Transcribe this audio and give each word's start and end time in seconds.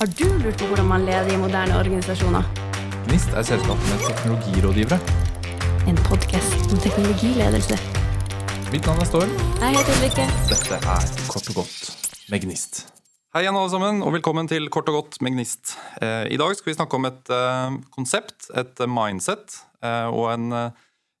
Har 0.00 0.08
du 0.16 0.28
lurt 0.40 0.56
på 0.56 0.64
hvordan 0.64 0.86
man 0.88 1.02
leder 1.04 1.26
i 1.28 1.36
moderne 1.36 1.74
organisasjoner? 1.76 2.46
GNIST 3.04 3.34
er 3.36 3.44
selskapet 3.44 3.88
med 3.90 4.04
teknologirådgivere. 4.06 4.96
En 5.90 5.98
podkast 6.06 6.70
om 6.72 6.78
teknologiledelse. 6.80 7.76
Mitt 8.72 8.88
navn 8.88 9.02
er 9.04 9.10
Storm. 9.10 9.34
Jeg 9.60 9.74
heter 9.74 9.98
Ulrikke. 9.98 10.24
Dette 10.48 10.78
er 10.94 11.10
Kort 11.28 11.50
og 11.52 11.58
godt 11.58 11.90
med 12.32 12.46
Gnist. 12.46 12.80
Hei 13.36 13.42
igjen, 13.44 13.58
alle 13.60 13.72
sammen, 13.74 14.00
og 14.00 14.14
velkommen 14.16 14.48
til 14.48 14.70
Kort 14.72 14.88
og 14.88 14.96
godt 15.02 15.20
med 15.20 15.36
Gnist. 15.36 15.74
Eh, 16.00 16.32
I 16.32 16.40
dag 16.40 16.56
skal 16.56 16.72
vi 16.72 16.76
snakke 16.78 16.96
om 16.96 17.10
et 17.10 17.34
eh, 17.36 17.76
konsept, 17.92 18.48
et 18.56 18.82
mindset 18.88 19.58
eh, 19.84 20.08
og 20.08 20.30
en 20.32 20.72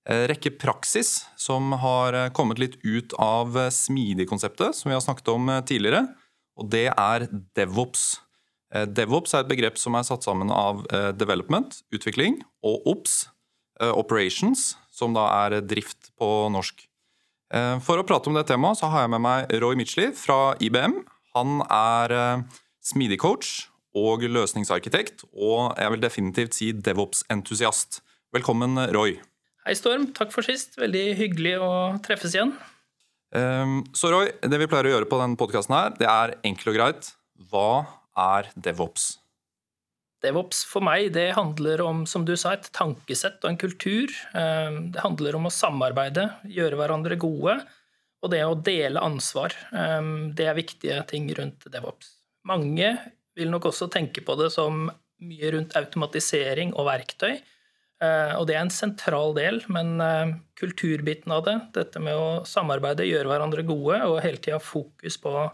rekke 0.08 0.54
praksis 0.56 1.26
som 1.36 1.76
har 1.84 2.16
kommet 2.32 2.58
litt 2.58 2.80
ut 2.80 3.12
av 3.20 3.60
smidig-konseptet, 3.76 4.72
som 4.72 4.88
vi 4.88 4.96
har 4.96 5.04
snakket 5.04 5.28
om 5.36 5.52
tidligere, 5.68 6.06
og 6.56 6.72
det 6.72 6.86
er 6.88 7.28
DevOps. 7.60 8.08
Eh, 8.74 8.86
DevOps 8.86 9.34
er 9.34 9.44
et 9.44 9.50
begrep 9.50 9.78
som 9.80 9.96
er 9.98 10.06
satt 10.06 10.26
sammen 10.26 10.52
av 10.54 10.84
eh, 10.94 11.10
development, 11.16 11.80
utvikling, 11.94 12.38
og 12.66 12.86
OPS, 12.92 13.24
eh, 13.82 13.90
operations, 13.90 14.74
som 14.94 15.16
da 15.16 15.26
er 15.46 15.60
drift 15.64 16.12
på 16.20 16.30
norsk. 16.54 16.86
For 17.82 17.98
å 17.98 18.04
prate 18.06 18.30
om 18.30 18.36
det 18.36 18.44
temaet 18.46 18.78
så 18.78 18.86
har 18.92 19.02
jeg 19.02 19.10
med 19.10 19.22
meg 19.24 19.52
Roy 19.58 19.74
Mitchley 19.74 20.12
fra 20.14 20.52
IBM. 20.62 20.92
Han 21.34 21.64
er 21.66 22.12
smidig 22.78 23.16
coach 23.18 23.64
og 23.98 24.22
løsningsarkitekt, 24.22 25.24
og 25.34 25.74
jeg 25.74 25.90
vil 25.90 26.04
definitivt 26.04 26.54
si 26.54 26.68
DevOps-entusiast. 26.70 28.04
Velkommen, 28.30 28.78
Roy. 28.94 29.16
Hei, 29.66 29.74
Storm. 29.74 30.12
Takk 30.14 30.30
for 30.30 30.46
sist. 30.46 30.78
Veldig 30.78 31.02
hyggelig 31.18 31.56
å 31.58 31.72
treffes 32.06 32.38
igjen. 32.38 32.54
Så 33.98 34.14
Roy, 34.14 34.30
det 34.46 34.62
vi 34.62 34.70
pleier 34.70 34.86
å 34.86 34.94
gjøre 34.94 35.10
på 35.10 35.18
denne 35.18 35.40
podkasten 35.40 35.74
her, 35.74 35.96
det 35.98 36.06
er 36.06 36.36
enkelt 36.52 36.70
og 36.70 36.78
greit. 36.78 37.10
Hva 37.50 37.72
er 38.20 38.50
DevOps? 38.56 39.16
DevOps 40.20 40.64
for 40.68 40.84
meg 40.84 41.10
det 41.14 41.30
handler 41.36 41.80
om 41.84 42.02
som 42.08 42.26
du 42.28 42.34
sa, 42.36 42.52
et 42.52 42.68
tankesett 42.76 43.40
og 43.40 43.52
en 43.52 43.60
kultur. 43.60 44.12
Eh, 44.36 44.70
Det 44.92 45.00
handler 45.00 45.38
om 45.38 45.48
å 45.48 45.54
samarbeide, 45.54 46.26
gjøre 46.44 46.76
hverandre 46.76 47.16
gode, 47.20 47.56
og 48.20 48.30
det 48.34 48.42
å 48.44 48.58
dele 48.62 49.00
ansvar. 49.00 49.54
Eh, 49.72 50.02
Det 50.36 50.46
er 50.46 50.58
viktige 50.58 51.06
ting 51.08 51.30
rundt 51.34 51.64
DevOps. 51.72 52.16
Mange 52.44 52.98
vil 53.36 53.50
nok 53.50 53.70
også 53.70 53.88
tenke 53.90 54.24
på 54.24 54.36
det 54.36 54.50
som 54.52 54.90
mye 55.20 55.52
rundt 55.52 55.76
automatisering 55.76 56.74
og 56.74 56.86
verktøy. 56.86 57.40
Eh, 58.02 58.34
Og 58.36 58.46
det 58.46 58.56
er 58.56 58.60
en 58.60 58.70
sentral 58.70 59.34
del, 59.34 59.62
men 59.68 59.96
kulturbiten 60.56 61.32
av 61.32 61.44
det, 61.44 61.56
dette 61.72 62.00
med 62.00 62.14
å 62.14 62.44
samarbeide, 62.44 63.08
gjøre 63.08 63.28
hverandre 63.28 63.64
gode, 63.64 64.02
og 64.04 64.20
hele 64.22 64.36
tida 64.36 64.58
fokus 64.60 65.16
på 65.16 65.32
å 65.32 65.50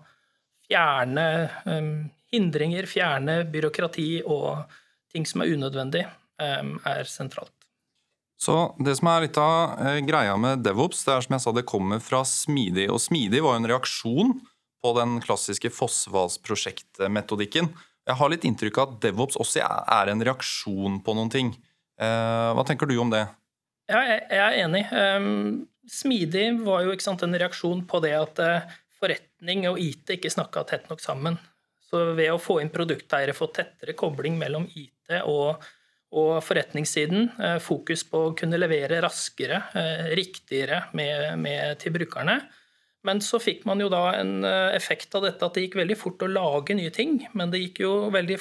fjerne 0.68 2.10
hindringer, 2.36 2.86
fjerne 2.88 3.40
byråkrati 3.50 4.10
og 4.22 4.66
ting 5.12 5.26
som 5.28 5.42
er 5.42 5.52
unødvendig, 5.56 6.06
eh, 6.40 6.72
er 6.86 7.08
sentralt. 7.10 7.52
Så 8.36 8.76
det 8.84 8.98
som 8.98 9.08
er 9.08 9.24
litt 9.24 9.38
av 9.40 9.80
eh, 9.80 10.02
greia 10.04 10.36
med 10.38 10.60
DevOps, 10.64 11.04
det 11.06 11.14
er 11.14 11.24
som 11.24 11.36
jeg 11.36 11.44
sa, 11.46 11.52
det 11.56 11.68
kommer 11.68 12.02
fra 12.04 12.20
Smidig. 12.28 12.90
Og 12.92 13.00
Smidig 13.00 13.40
var 13.44 13.56
jo 13.56 13.62
en 13.62 13.70
reaksjon 13.72 14.34
på 14.84 14.92
den 14.98 15.16
klassiske 15.24 15.72
Fossvalsprosjektmetodikken. 15.72 17.70
Jeg 18.06 18.18
har 18.20 18.30
litt 18.30 18.44
inntrykk 18.46 18.78
av 18.78 18.92
at 18.92 19.00
DevOps 19.02 19.38
også 19.40 19.64
er 19.64 20.12
en 20.12 20.22
reaksjon 20.28 21.00
på 21.02 21.16
noen 21.16 21.32
ting. 21.32 21.54
Eh, 21.96 22.50
hva 22.54 22.64
tenker 22.68 22.86
du 22.90 22.98
om 23.00 23.10
det? 23.10 23.24
Ja, 23.90 24.02
jeg 24.04 24.42
er 24.42 24.60
enig. 24.64 24.84
Um, 24.92 25.66
Smidig 25.90 26.48
var 26.66 26.84
jo 26.84 26.94
sant, 27.02 27.22
en 27.22 27.38
reaksjon 27.38 27.84
på 27.88 28.00
det 28.04 28.14
at 28.18 28.40
eh, 28.42 28.76
forretning 29.00 29.66
og 29.70 29.80
IT 29.80 30.16
ikke 30.18 30.32
snakka 30.32 30.66
tett 30.68 30.90
nok 30.90 31.02
sammen. 31.02 31.38
Så 31.96 32.12
ved 32.16 32.28
å 32.32 32.40
få 32.42 32.60
inn 32.60 32.72
produkteiere, 32.72 33.34
få 33.36 33.48
tettere 33.54 33.96
kobling 33.96 34.36
mellom 34.36 34.66
IT 34.76 35.14
og, 35.22 35.62
og 36.16 36.32
forretningssiden, 36.44 37.30
eh, 37.40 37.56
fokus 37.62 38.04
på 38.10 38.20
å 38.26 38.34
kunne 38.36 38.60
levere 38.60 39.00
raskere, 39.04 39.62
eh, 39.78 40.10
riktigere 40.18 40.82
med, 40.98 41.38
med, 41.40 41.78
til 41.80 41.94
brukerne. 41.96 42.40
Men 43.06 43.22
så 43.22 43.40
fikk 43.40 43.64
man 43.68 43.80
jo 43.80 43.88
da 43.92 44.10
en 44.18 44.44
eh, 44.44 44.74
effekt 44.76 45.14
av 45.16 45.24
dette 45.24 45.46
at 45.46 45.56
det 45.56 45.66
gikk 45.66 45.78
veldig 45.80 45.98
fort 45.98 46.26
å 46.26 46.30
lage 46.30 46.76
nye 46.76 46.92
ting. 46.92 47.20
Men 47.38 47.54
det 47.54 47.62
gikk 47.62 47.84
jo 47.86 47.92
veldig 48.12 48.38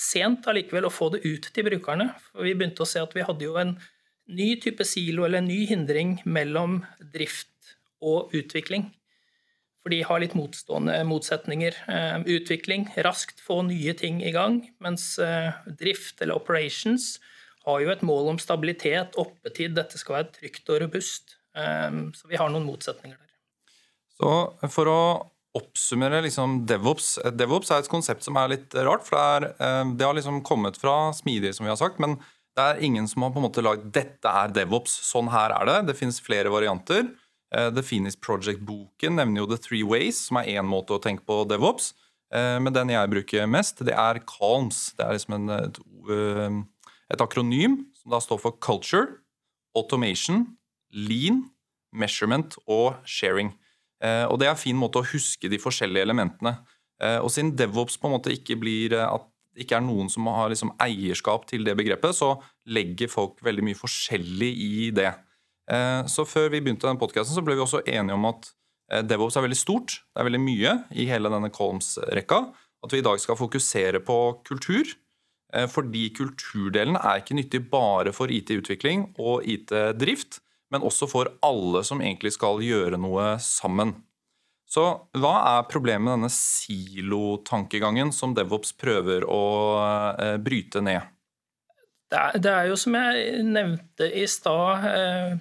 sent 0.00 0.48
allikevel 0.50 0.88
å 0.88 0.94
få 0.94 1.12
det 1.14 1.22
ut 1.28 1.50
til 1.52 1.68
brukerne. 1.68 2.10
For 2.32 2.48
vi 2.48 2.56
begynte 2.56 2.82
å 2.86 2.88
se 2.88 3.02
at 3.02 3.14
vi 3.14 3.26
hadde 3.26 3.46
jo 3.46 3.58
en 3.60 3.76
ny 4.30 4.54
type 4.62 4.86
silo 4.88 5.26
eller 5.26 5.42
en 5.42 5.50
ny 5.50 5.62
hindring 5.68 6.16
mellom 6.24 6.80
drift 7.12 7.76
og 8.00 8.32
utvikling. 8.34 8.88
For 9.80 9.92
de 9.94 10.02
har 10.04 10.20
litt 10.20 10.36
motstående 10.36 10.98
motsetninger. 11.08 11.76
Eh, 11.88 12.16
utvikling, 12.36 12.86
raskt 13.06 13.40
få 13.40 13.62
nye 13.68 13.94
ting 13.96 14.20
i 14.20 14.32
gang, 14.34 14.60
mens 14.84 15.14
eh, 15.22 15.56
drift 15.80 16.20
eller 16.20 16.36
operations 16.36 17.14
har 17.64 17.80
jo 17.82 17.92
et 17.92 18.04
mål 18.04 18.34
om 18.34 18.40
stabilitet, 18.40 19.16
oppetid, 19.20 19.74
dette 19.76 20.00
skal 20.00 20.18
være 20.18 20.30
trygt 20.36 20.68
og 20.72 20.82
robust. 20.84 21.36
Eh, 21.56 21.90
så 22.16 22.28
vi 22.28 22.40
har 22.40 22.52
noen 22.52 22.68
motsetninger 22.68 23.16
der. 23.16 23.28
Så 24.20 24.32
for 24.74 24.92
å 24.92 25.02
oppsummere 25.56 26.20
liksom 26.22 26.60
DevOps 26.68 27.16
DevOps 27.34 27.72
er 27.72 27.80
et 27.82 27.88
konsept 27.90 28.22
som 28.22 28.36
er 28.38 28.52
litt 28.52 28.76
rart, 28.76 29.02
for 29.02 29.16
det, 29.16 29.56
er, 29.56 29.88
det 29.96 30.06
har 30.06 30.14
liksom 30.14 30.44
kommet 30.46 30.76
fra 30.78 31.08
smidige, 31.16 31.56
som 31.56 31.66
vi 31.66 31.72
har 31.72 31.80
sagt, 31.80 31.98
men 31.98 32.20
det 32.54 32.66
er 32.66 32.84
ingen 32.84 33.08
som 33.08 33.24
har 33.24 33.32
på 33.32 33.40
en 33.40 33.46
måte 33.48 33.64
lagd 33.64 33.88
'dette 33.94 34.28
er 34.28 34.52
DevOps', 34.52 35.00
sånn 35.08 35.32
her 35.32 35.54
er 35.56 35.66
det. 35.68 35.78
Det 35.90 35.98
finnes 35.98 36.20
flere 36.22 36.52
varianter. 36.52 37.08
Eh, 37.54 37.70
The 37.74 37.82
Phoenix 37.82 38.16
Project-boken 38.16 39.16
nevner 39.18 39.42
jo 39.42 39.48
The 39.50 39.58
Three 39.58 39.82
Ways, 39.86 40.26
som 40.28 40.38
er 40.40 40.52
én 40.54 40.68
måte 40.68 40.94
å 40.94 41.02
tenke 41.02 41.26
på 41.26 41.42
DevOps. 41.50 41.92
Eh, 42.32 42.58
Men 42.62 42.72
den 42.72 42.92
jeg 42.92 43.10
bruker 43.10 43.46
mest, 43.46 43.82
det 43.84 43.94
er 43.94 44.22
CALMS. 44.22 44.94
Det 44.96 45.06
er 45.06 45.16
liksom 45.16 45.34
en, 45.34 45.48
et, 45.50 45.78
eh, 46.10 46.60
et 47.10 47.20
akronym 47.20 47.86
som 47.94 48.10
da 48.14 48.20
står 48.22 48.40
for 48.40 48.52
Culture, 48.52 49.20
Automation, 49.74 50.56
Lean, 50.92 51.50
Measurement 51.92 52.56
og 52.66 52.96
Sharing. 53.04 53.54
Og 54.00 54.38
det 54.40 54.46
er 54.46 54.54
en 54.54 54.56
fin 54.56 54.76
måte 54.76 54.96
å 54.96 55.04
huske 55.04 55.50
de 55.50 55.58
forskjellige 55.60 56.02
elementene. 56.06 56.56
Og 57.20 57.28
siden 57.30 57.52
DevOps 57.54 57.98
på 58.00 58.08
en 58.08 58.14
måte 58.14 58.32
ikke 58.32 58.56
blir 58.58 58.94
at 58.96 59.26
det 59.54 59.66
ikke 59.66 59.76
er 59.76 59.84
noen 59.84 60.08
som 60.08 60.26
har 60.32 60.48
liksom 60.48 60.72
eierskap 60.80 61.44
til 61.50 61.66
det 61.66 61.76
begrepet, 61.76 62.16
så 62.16 62.40
legger 62.64 63.10
folk 63.12 63.42
veldig 63.44 63.66
mye 63.66 63.78
forskjellig 63.78 64.50
i 64.56 64.90
det. 64.96 65.12
Eh, 65.70 66.02
Så 66.10 66.24
før 66.26 66.50
vi 66.50 66.60
begynte 66.60 66.88
den 66.88 66.98
podkasten, 67.00 67.44
ble 67.46 67.54
vi 67.58 67.64
også 67.64 67.82
enige 67.86 68.16
om 68.16 68.26
at 68.30 68.50
eh, 68.90 69.02
DevOps 69.06 69.36
er 69.38 69.46
veldig 69.46 69.58
stort. 69.60 70.00
Det 70.10 70.22
er 70.22 70.28
veldig 70.30 70.42
mye 70.42 70.74
i 70.98 71.06
hele 71.10 71.30
denne 71.32 71.52
Colms-rekka. 71.54 72.42
At 72.80 72.94
vi 72.94 72.98
i 73.02 73.06
dag 73.06 73.20
skal 73.20 73.38
fokusere 73.38 74.00
på 74.02 74.18
kultur. 74.48 74.84
eh, 75.54 75.66
Fordi 75.70 76.08
kulturdelen 76.16 76.96
er 76.98 77.20
ikke 77.22 77.38
nyttig 77.38 77.64
bare 77.70 78.12
for 78.12 78.26
IT-utvikling 78.32 79.12
og 79.18 79.44
IT-drift, 79.46 80.40
men 80.70 80.82
også 80.86 81.08
for 81.10 81.30
alle 81.42 81.82
som 81.84 82.00
egentlig 82.00 82.32
skal 82.32 82.62
gjøre 82.62 82.98
noe 82.98 83.36
sammen. 83.42 83.94
Så 84.70 84.84
hva 85.18 85.32
er 85.58 85.64
problemet 85.66 86.06
med 86.06 86.12
denne 86.14 86.30
silotankegangen 86.30 88.12
som 88.14 88.34
DevOps 88.36 88.70
prøver 88.78 89.24
å 89.26 89.40
bryte 90.38 90.78
ned? 90.80 91.08
Det 92.10 92.18
er, 92.18 92.38
det 92.38 92.52
er 92.52 92.68
jo 92.70 92.76
som 92.78 92.94
jeg 92.94 93.42
nevnte 93.46 94.06
i 94.14 94.22
stad 94.30 94.86
eh, 94.86 95.34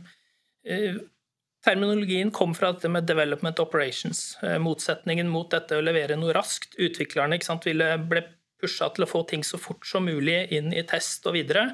Terminologien 1.66 2.32
kom 2.32 2.54
fra 2.56 2.72
dette 2.72 2.90
med 2.92 3.08
development 3.08 3.60
operations. 3.60 4.38
Eh, 4.44 4.58
motsetningen 4.64 5.28
mot 5.30 5.50
dette 5.52 5.76
å 5.76 5.84
levere 5.84 6.16
noe 6.20 6.34
raskt. 6.36 6.78
Utviklerne 6.80 7.40
sant, 7.44 7.68
ble 7.68 8.24
pusha 8.60 8.90
til 8.96 9.06
å 9.06 9.10
få 9.10 9.26
ting 9.28 9.44
så 9.44 9.60
fort 9.60 9.88
som 9.88 10.08
mulig 10.08 10.46
inn 10.56 10.72
i 10.72 10.86
test 10.88 11.28
og 11.28 11.36
videre. 11.36 11.70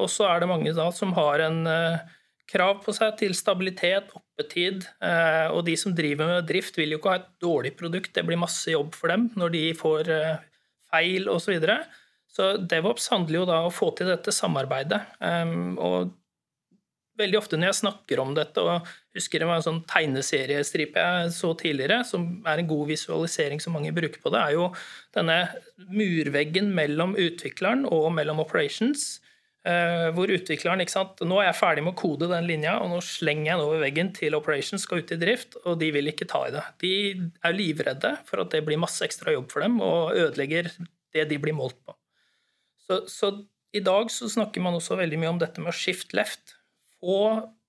Og 0.00 0.08
så 0.12 0.28
er 0.30 0.40
det 0.40 0.50
mange 0.50 0.72
da 0.76 0.88
som 0.92 1.12
har 1.16 1.44
en 1.44 1.62
eh, 1.68 2.00
krav 2.48 2.80
på 2.84 2.94
seg 2.96 3.16
til 3.20 3.36
stabilitet, 3.36 4.08
oppetid. 4.16 4.88
eh, 5.04 5.52
og 5.52 5.66
de 5.68 5.76
som 5.76 5.94
driver 5.96 6.32
med 6.32 6.48
drift, 6.48 6.80
vil 6.80 6.96
jo 6.96 7.00
ikke 7.00 7.12
ha 7.12 7.20
et 7.20 7.32
dårlig 7.42 7.76
produkt. 7.76 8.14
Det 8.16 8.24
blir 8.24 8.40
masse 8.40 8.72
jobb 8.72 8.96
for 8.96 9.12
dem 9.12 9.30
når 9.36 9.56
de 9.56 9.64
får 9.76 10.12
eh, 10.16 10.36
feil 10.92 11.28
osv. 11.28 11.44
Så, 11.44 11.56
videre. 11.58 11.80
så 12.32 12.54
DevOps 12.56 13.10
handler 13.12 13.42
jo 13.42 13.48
da 13.52 13.64
om 13.64 13.68
å 13.68 13.80
få 13.82 13.92
til 13.96 14.08
dette 14.08 14.32
samarbeidet. 14.32 15.02
Og 15.76 16.14
veldig 17.18 17.38
ofte 17.38 17.58
når 17.58 17.70
jeg 17.70 17.78
snakker 17.80 18.20
om 18.22 18.34
dette, 18.36 18.62
og 18.62 18.86
husker 19.16 19.40
det 19.42 19.48
var 19.48 19.60
en 19.60 19.66
sånn 19.66 19.82
tegneseriestripe 19.88 21.04
jeg 21.04 21.30
så 21.36 21.52
tidligere, 21.58 22.02
som 22.08 22.26
er 22.46 22.62
en 22.62 22.68
god 22.70 22.90
visualisering 22.90 23.62
som 23.62 23.76
mange 23.76 23.94
bruker 23.96 24.20
på 24.22 24.32
det, 24.34 24.42
er 24.42 24.56
jo 24.56 24.66
denne 25.16 25.38
murveggen 25.88 26.72
mellom 26.76 27.16
utvikleren 27.16 27.86
og 27.88 28.10
mellom 28.16 28.42
operations. 28.44 29.20
eh, 29.66 30.12
hvor 30.14 30.30
utvikleren 30.30 30.80
ikke 30.84 30.94
sant, 30.94 31.20
Nå 31.26 31.40
er 31.40 31.48
jeg 31.48 31.58
ferdig 31.58 31.82
med 31.82 31.96
å 31.96 31.98
kode 31.98 32.28
den 32.30 32.46
linja, 32.46 32.76
og 32.78 32.92
nå 32.92 33.00
slenger 33.02 33.48
jeg 33.50 33.58
den 33.58 33.64
over 33.66 33.80
veggen 33.82 34.12
til 34.14 34.36
operations, 34.38 34.84
skal 34.86 35.02
ut 35.02 35.10
i 35.10 35.18
drift, 35.18 35.56
og 35.64 35.80
de 35.80 35.90
vil 35.96 36.12
ikke 36.12 36.28
ta 36.30 36.44
i 36.46 36.52
det. 36.54 36.62
De 36.84 36.92
er 37.42 37.56
livredde 37.56 38.12
for 38.28 38.44
at 38.44 38.52
det 38.54 38.62
blir 38.66 38.78
masse 38.78 39.02
ekstra 39.04 39.34
jobb 39.34 39.50
for 39.50 39.64
dem, 39.66 39.80
og 39.82 40.14
ødelegger 40.14 40.70
det 41.16 41.28
de 41.32 41.40
blir 41.42 41.56
målt 41.56 41.78
på. 41.82 41.96
Så, 42.86 43.00
så 43.10 43.32
i 43.74 43.82
dag 43.84 44.10
så 44.12 44.28
snakker 44.30 44.62
man 44.62 44.76
også 44.78 44.96
veldig 45.00 45.18
mye 45.20 45.34
om 45.34 45.40
dette 45.42 45.60
med 45.62 45.72
å 45.72 45.76
shift 45.76 46.14
left. 46.16 46.55
Få 47.06 47.22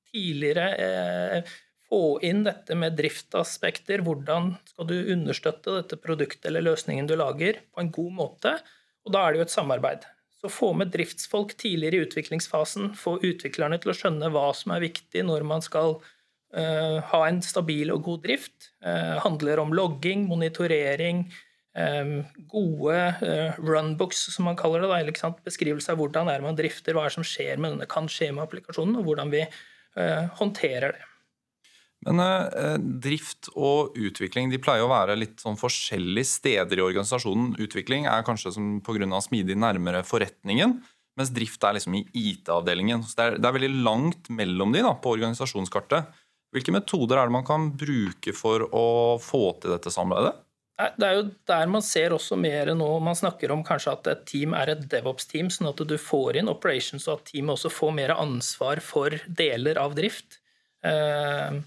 tidligere 0.10 0.68
eh, 0.82 1.56
få 1.90 2.20
inn 2.26 2.44
dette 2.48 2.76
med 2.76 2.98
driftsaspekter. 2.98 4.02
Hvordan 4.06 4.56
skal 4.72 4.90
du 4.90 4.98
understøtte 5.14 5.78
dette 5.78 6.00
produktet 6.02 6.50
eller 6.50 6.66
løsningen 6.66 7.08
du 7.08 7.16
lager, 7.20 7.62
på 7.72 7.84
en 7.84 7.94
god 7.94 8.14
måte? 8.18 8.58
Og 9.06 9.14
da 9.14 9.24
er 9.24 9.34
det 9.34 9.42
jo 9.42 9.48
et 9.48 9.56
samarbeid. 9.56 10.08
Så 10.42 10.52
få 10.54 10.74
med 10.78 10.92
driftsfolk 10.94 11.56
tidligere 11.58 12.02
i 12.02 12.06
utviklingsfasen. 12.08 12.92
Få 12.98 13.18
utviklerne 13.24 13.80
til 13.82 13.94
å 13.94 13.98
skjønne 13.98 14.30
hva 14.34 14.52
som 14.58 14.76
er 14.76 14.84
viktig 14.84 15.24
når 15.26 15.46
man 15.48 15.64
skal 15.66 15.98
uh, 15.98 16.98
ha 17.14 17.22
en 17.26 17.40
stabil 17.46 17.94
og 17.94 18.04
god 18.06 18.26
drift. 18.28 18.72
Uh, 18.86 19.18
handler 19.24 19.64
om 19.64 19.74
logging, 19.74 20.28
monitorering, 20.30 21.26
gode 22.50 22.96
uh, 23.22 23.60
runbooks, 23.62 24.24
som 24.34 24.48
man 24.50 24.58
kaller 24.58 24.86
det. 24.86 24.90
Da, 25.14 25.34
Beskrivelse 25.46 25.94
av 25.94 26.00
hvordan 26.02 26.32
er 26.34 26.46
man 26.46 26.58
drifter, 26.58 26.98
hva 26.98 27.06
er 27.06 27.14
som 27.14 27.26
skjer 27.28 27.62
med 27.62 27.76
denne 27.76 27.90
kan 27.90 28.10
skje 28.12 28.32
med 28.34 28.48
applikasjonen, 28.48 28.98
og 29.00 29.10
hvordan 29.10 29.34
vi 29.34 29.46
håndterer 30.38 30.92
det. 30.94 31.06
Men 32.06 32.22
eh, 32.22 32.76
drift 33.02 33.50
og 33.58 33.98
utvikling 33.98 34.52
de 34.52 34.60
pleier 34.62 34.86
å 34.86 34.92
være 34.92 35.18
litt 35.18 35.42
sånn 35.42 35.58
forskjellige 35.60 36.30
steder 36.30 36.80
i 36.80 36.86
organisasjonen. 36.86 37.56
Utvikling 37.64 38.06
er 38.10 38.26
kanskje 38.28 38.54
pga. 38.86 39.22
smidig 39.24 39.58
nærmere 39.58 40.04
forretningen, 40.06 40.78
mens 41.18 41.34
drift 41.34 41.64
er 41.66 41.78
liksom 41.78 41.98
i 41.98 42.06
IT-avdelingen. 42.14 43.04
Så 43.04 43.18
det 43.18 43.26
er, 43.26 43.38
det 43.42 43.50
er, 43.50 43.58
veldig 43.58 43.84
langt 43.88 44.30
mellom 44.30 44.76
de 44.76 44.86
da, 44.86 44.94
på 44.94 45.16
organisasjonskartet. 45.18 46.14
Hvilke 46.54 46.72
metoder 46.72 47.20
er 47.20 47.28
det 47.28 47.36
man 47.36 47.48
kan 47.48 47.72
bruke 47.76 48.34
for 48.38 48.70
å 48.70 49.18
få 49.20 49.58
til 49.62 49.74
dette 49.74 49.92
samarbeidet? 49.92 50.38
Det 50.78 51.06
er 51.08 51.16
jo 51.18 51.24
der 51.50 51.70
man 51.74 51.82
ser 51.82 52.14
også 52.14 52.38
mer 52.38 52.70
nå. 52.78 52.90
Man 53.02 53.18
snakker 53.18 53.50
om 53.54 53.64
kanskje 53.66 53.96
at 53.96 54.10
et 54.12 54.28
team 54.30 54.54
er 54.54 54.76
et 54.76 54.84
DevOps-team, 54.92 55.50
sånn 55.54 55.72
at 55.72 55.82
du 55.90 55.96
får 55.98 56.38
inn 56.38 56.52
operations, 56.52 57.08
og 57.08 57.20
at 57.20 57.32
teamet 57.32 57.56
også 57.56 57.72
får 57.74 57.96
mer 57.98 58.14
ansvar 58.14 58.84
for 58.86 59.16
deler 59.40 59.82
av 59.82 59.98
drift. 59.98 60.38
Uh, 60.86 61.58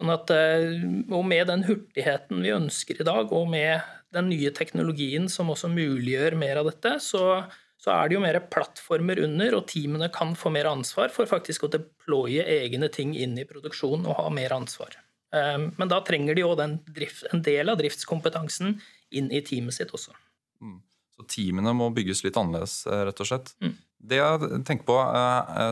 Sånn 0.00 0.14
at, 0.14 0.30
eh, 0.32 0.78
og 1.12 1.26
med 1.28 1.50
den 1.50 1.66
hurtigheten 1.66 2.38
vi 2.40 2.54
ønsker 2.56 3.02
i 3.02 3.04
dag, 3.04 3.34
og 3.36 3.50
med 3.52 3.84
den 4.16 4.30
nye 4.32 4.48
teknologien 4.56 5.28
som 5.28 5.52
også 5.52 5.68
muliggjør 5.68 6.38
mer 6.40 6.62
av 6.62 6.70
dette, 6.70 6.94
så, 7.04 7.42
så 7.76 7.92
er 7.92 8.08
det 8.08 8.16
jo 8.16 8.22
mer 8.24 8.38
plattformer 8.48 9.20
under, 9.26 9.58
og 9.58 9.68
teamene 9.68 10.08
kan 10.14 10.32
få 10.40 10.54
mer 10.56 10.70
ansvar 10.72 11.12
for 11.12 11.28
faktisk 11.28 11.68
å 11.68 11.72
deploye 11.76 12.48
egne 12.48 12.88
ting 12.88 13.12
inn 13.12 13.36
i 13.36 13.44
produksjon 13.44 14.08
og 14.08 14.16
ha 14.22 14.26
mer 14.32 14.56
ansvar. 14.56 14.96
Eh, 15.34 15.58
men 15.76 15.90
da 15.92 16.00
trenger 16.06 16.36
de 16.36 16.44
jo 16.44 16.54
en 16.60 17.44
del 17.46 17.72
av 17.72 17.80
driftskompetansen 17.80 18.78
inn 19.10 19.30
i 19.30 19.42
teamet 19.46 19.76
sitt 19.76 19.94
også. 19.96 20.14
Mm. 20.62 20.78
Så 21.16 21.26
teamene 21.30 21.74
må 21.76 21.90
bygges 21.94 22.24
litt 22.24 22.38
annerledes, 22.40 22.82
eh, 22.86 23.04
rett 23.08 23.22
og 23.22 23.28
slett. 23.28 23.54
Mm. 23.60 23.76
Det 24.10 24.16
jeg 24.16 24.62
tenker 24.64 24.86
på 24.88 24.96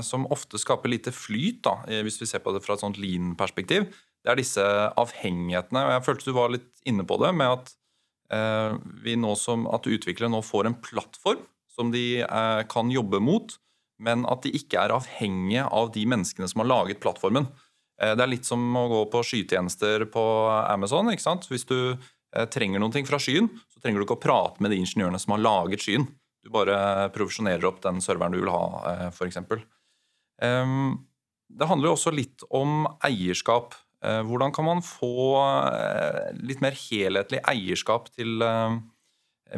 som 0.04 0.26
ofte 0.28 0.58
skaper 0.60 0.90
lite 0.92 1.08
flyt, 1.16 1.62
da, 1.64 1.78
hvis 2.04 2.18
vi 2.20 2.26
ser 2.28 2.42
på 2.44 2.52
det 2.52 2.60
fra 2.60 2.74
et 2.76 2.82
sånt 2.82 2.98
lean-perspektiv, 3.00 3.86
det 4.24 4.32
er 4.32 4.40
disse 4.40 4.64
avhengighetene. 5.00 5.84
Jeg 5.94 6.04
følte 6.06 6.28
du 6.28 6.36
var 6.36 6.52
litt 6.52 6.68
inne 6.88 7.06
på 7.08 7.16
det, 7.22 7.30
med 7.38 7.54
at, 7.54 7.70
eh, 8.34 8.74
vi 9.04 9.14
nå 9.16 9.34
som, 9.38 9.66
at 9.72 9.88
utviklere 9.88 10.30
nå 10.32 10.42
får 10.44 10.68
en 10.68 10.76
plattform 10.84 11.46
som 11.72 11.92
de 11.94 12.20
eh, 12.26 12.62
kan 12.68 12.90
jobbe 12.90 13.22
mot, 13.22 13.54
men 13.98 14.26
at 14.30 14.42
de 14.44 14.52
ikke 14.54 14.82
er 14.82 14.94
avhengige 14.94 15.64
av 15.64 15.92
de 15.94 16.04
menneskene 16.06 16.48
som 16.50 16.60
har 16.62 16.68
laget 16.68 17.00
plattformen. 17.00 17.48
Eh, 18.02 18.14
det 18.14 18.24
er 18.24 18.32
litt 18.32 18.48
som 18.48 18.62
å 18.78 18.86
gå 18.90 19.02
på 19.12 19.24
skytjenester 19.26 20.06
på 20.12 20.24
Amazon. 20.68 21.10
ikke 21.12 21.26
sant? 21.26 21.50
Hvis 21.50 21.66
du 21.68 21.96
trenger 22.28 22.52
trenger 22.52 22.82
noe 22.82 23.04
fra 23.08 23.18
skyen, 23.18 23.48
så 23.72 23.80
trenger 23.80 24.00
du 24.00 24.04
ikke 24.04 24.18
å 24.18 24.20
prate 24.20 24.60
med 24.60 24.70
de 24.70 24.76
ingeniørene 24.82 25.18
som 25.18 25.32
har 25.32 25.40
laget 25.40 25.80
skyen. 25.80 26.04
Du 26.44 26.50
bare 26.52 27.08
profesjonerer 27.14 27.64
opp 27.68 27.80
den 27.82 28.02
serveren 28.04 28.34
du 28.34 28.42
vil 28.42 28.52
ha, 28.52 28.64
eh, 28.92 29.06
f.eks. 29.08 29.40
Um, 30.38 31.06
det 31.48 31.66
handler 31.66 31.90
jo 31.90 31.96
også 31.96 32.12
litt 32.14 32.44
om 32.54 32.84
eierskap. 33.04 33.74
Eh, 34.04 34.20
hvordan 34.28 34.52
kan 34.54 34.68
man 34.68 34.84
få 34.84 35.40
eh, 35.72 36.28
litt 36.46 36.62
mer 36.62 36.76
helhetlig 36.78 37.40
eierskap 37.50 38.12
til 38.14 38.44
eh, 38.44 38.76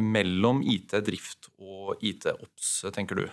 mellom 0.01 0.63
IT-drift 0.65 1.51
og 1.59 2.01
IT-ops, 2.01 2.73
tenker 2.95 3.21
du? 3.21 3.27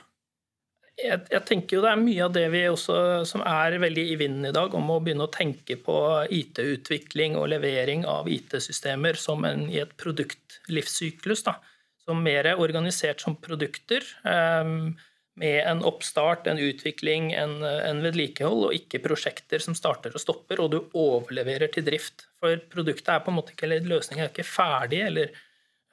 Jeg, 0.99 1.21
jeg, 1.31 1.43
tenker 1.47 1.77
jo 1.77 1.83
det 1.85 1.91
er 1.93 2.01
mye 2.01 2.23
av 2.27 2.33
det 2.35 2.45
vi 2.51 2.65
også, 2.67 2.95
som 3.29 3.43
er 3.47 3.77
veldig 3.79 4.05
i 4.13 4.17
vinden 4.19 4.49
i 4.49 4.55
dag, 4.55 4.73
om 4.75 4.89
å 4.91 4.99
begynne 4.99 5.29
å 5.29 5.31
tenke 5.31 5.77
på 5.79 5.97
IT-utvikling 6.35 7.37
og 7.39 7.53
levering 7.53 8.03
av 8.09 8.27
IT-systemer 8.31 9.19
som 9.21 9.47
en, 9.47 9.69
i 9.71 9.79
et 9.85 9.93
produktlivssyklus. 10.01 11.45
Da. 11.47 11.55
Som 12.03 12.25
mer 12.27 12.51
er 12.51 12.59
organisert 12.59 13.23
som 13.23 13.39
produkter. 13.39 14.03
Um, 14.27 14.97
med 15.39 15.61
en 15.71 15.85
oppstart, 15.87 16.49
en 16.51 16.59
utvikling, 16.59 17.31
en, 17.39 17.61
en, 17.63 18.01
vedlikehold, 18.03 18.65
og 18.67 18.75
ikke 18.75 18.99
prosjekter 19.05 19.63
som 19.63 19.77
starter 19.79 20.17
og 20.17 20.23
stopper, 20.25 20.59
og 20.65 20.73
du 20.73 20.81
overleverer 20.99 21.71
til 21.71 21.87
drift. 21.87 22.27
For 22.43 22.59
produktet 22.73 23.13
er 23.15 23.23
på 23.23 23.31
en 23.31 23.39
måte 23.39 23.55
ikke, 23.55 23.69
eller 23.69 23.87
løsningen 23.87 24.25
er 24.25 24.33
ikke 24.33 24.49
ferdig, 24.51 25.05
eller 25.13 25.31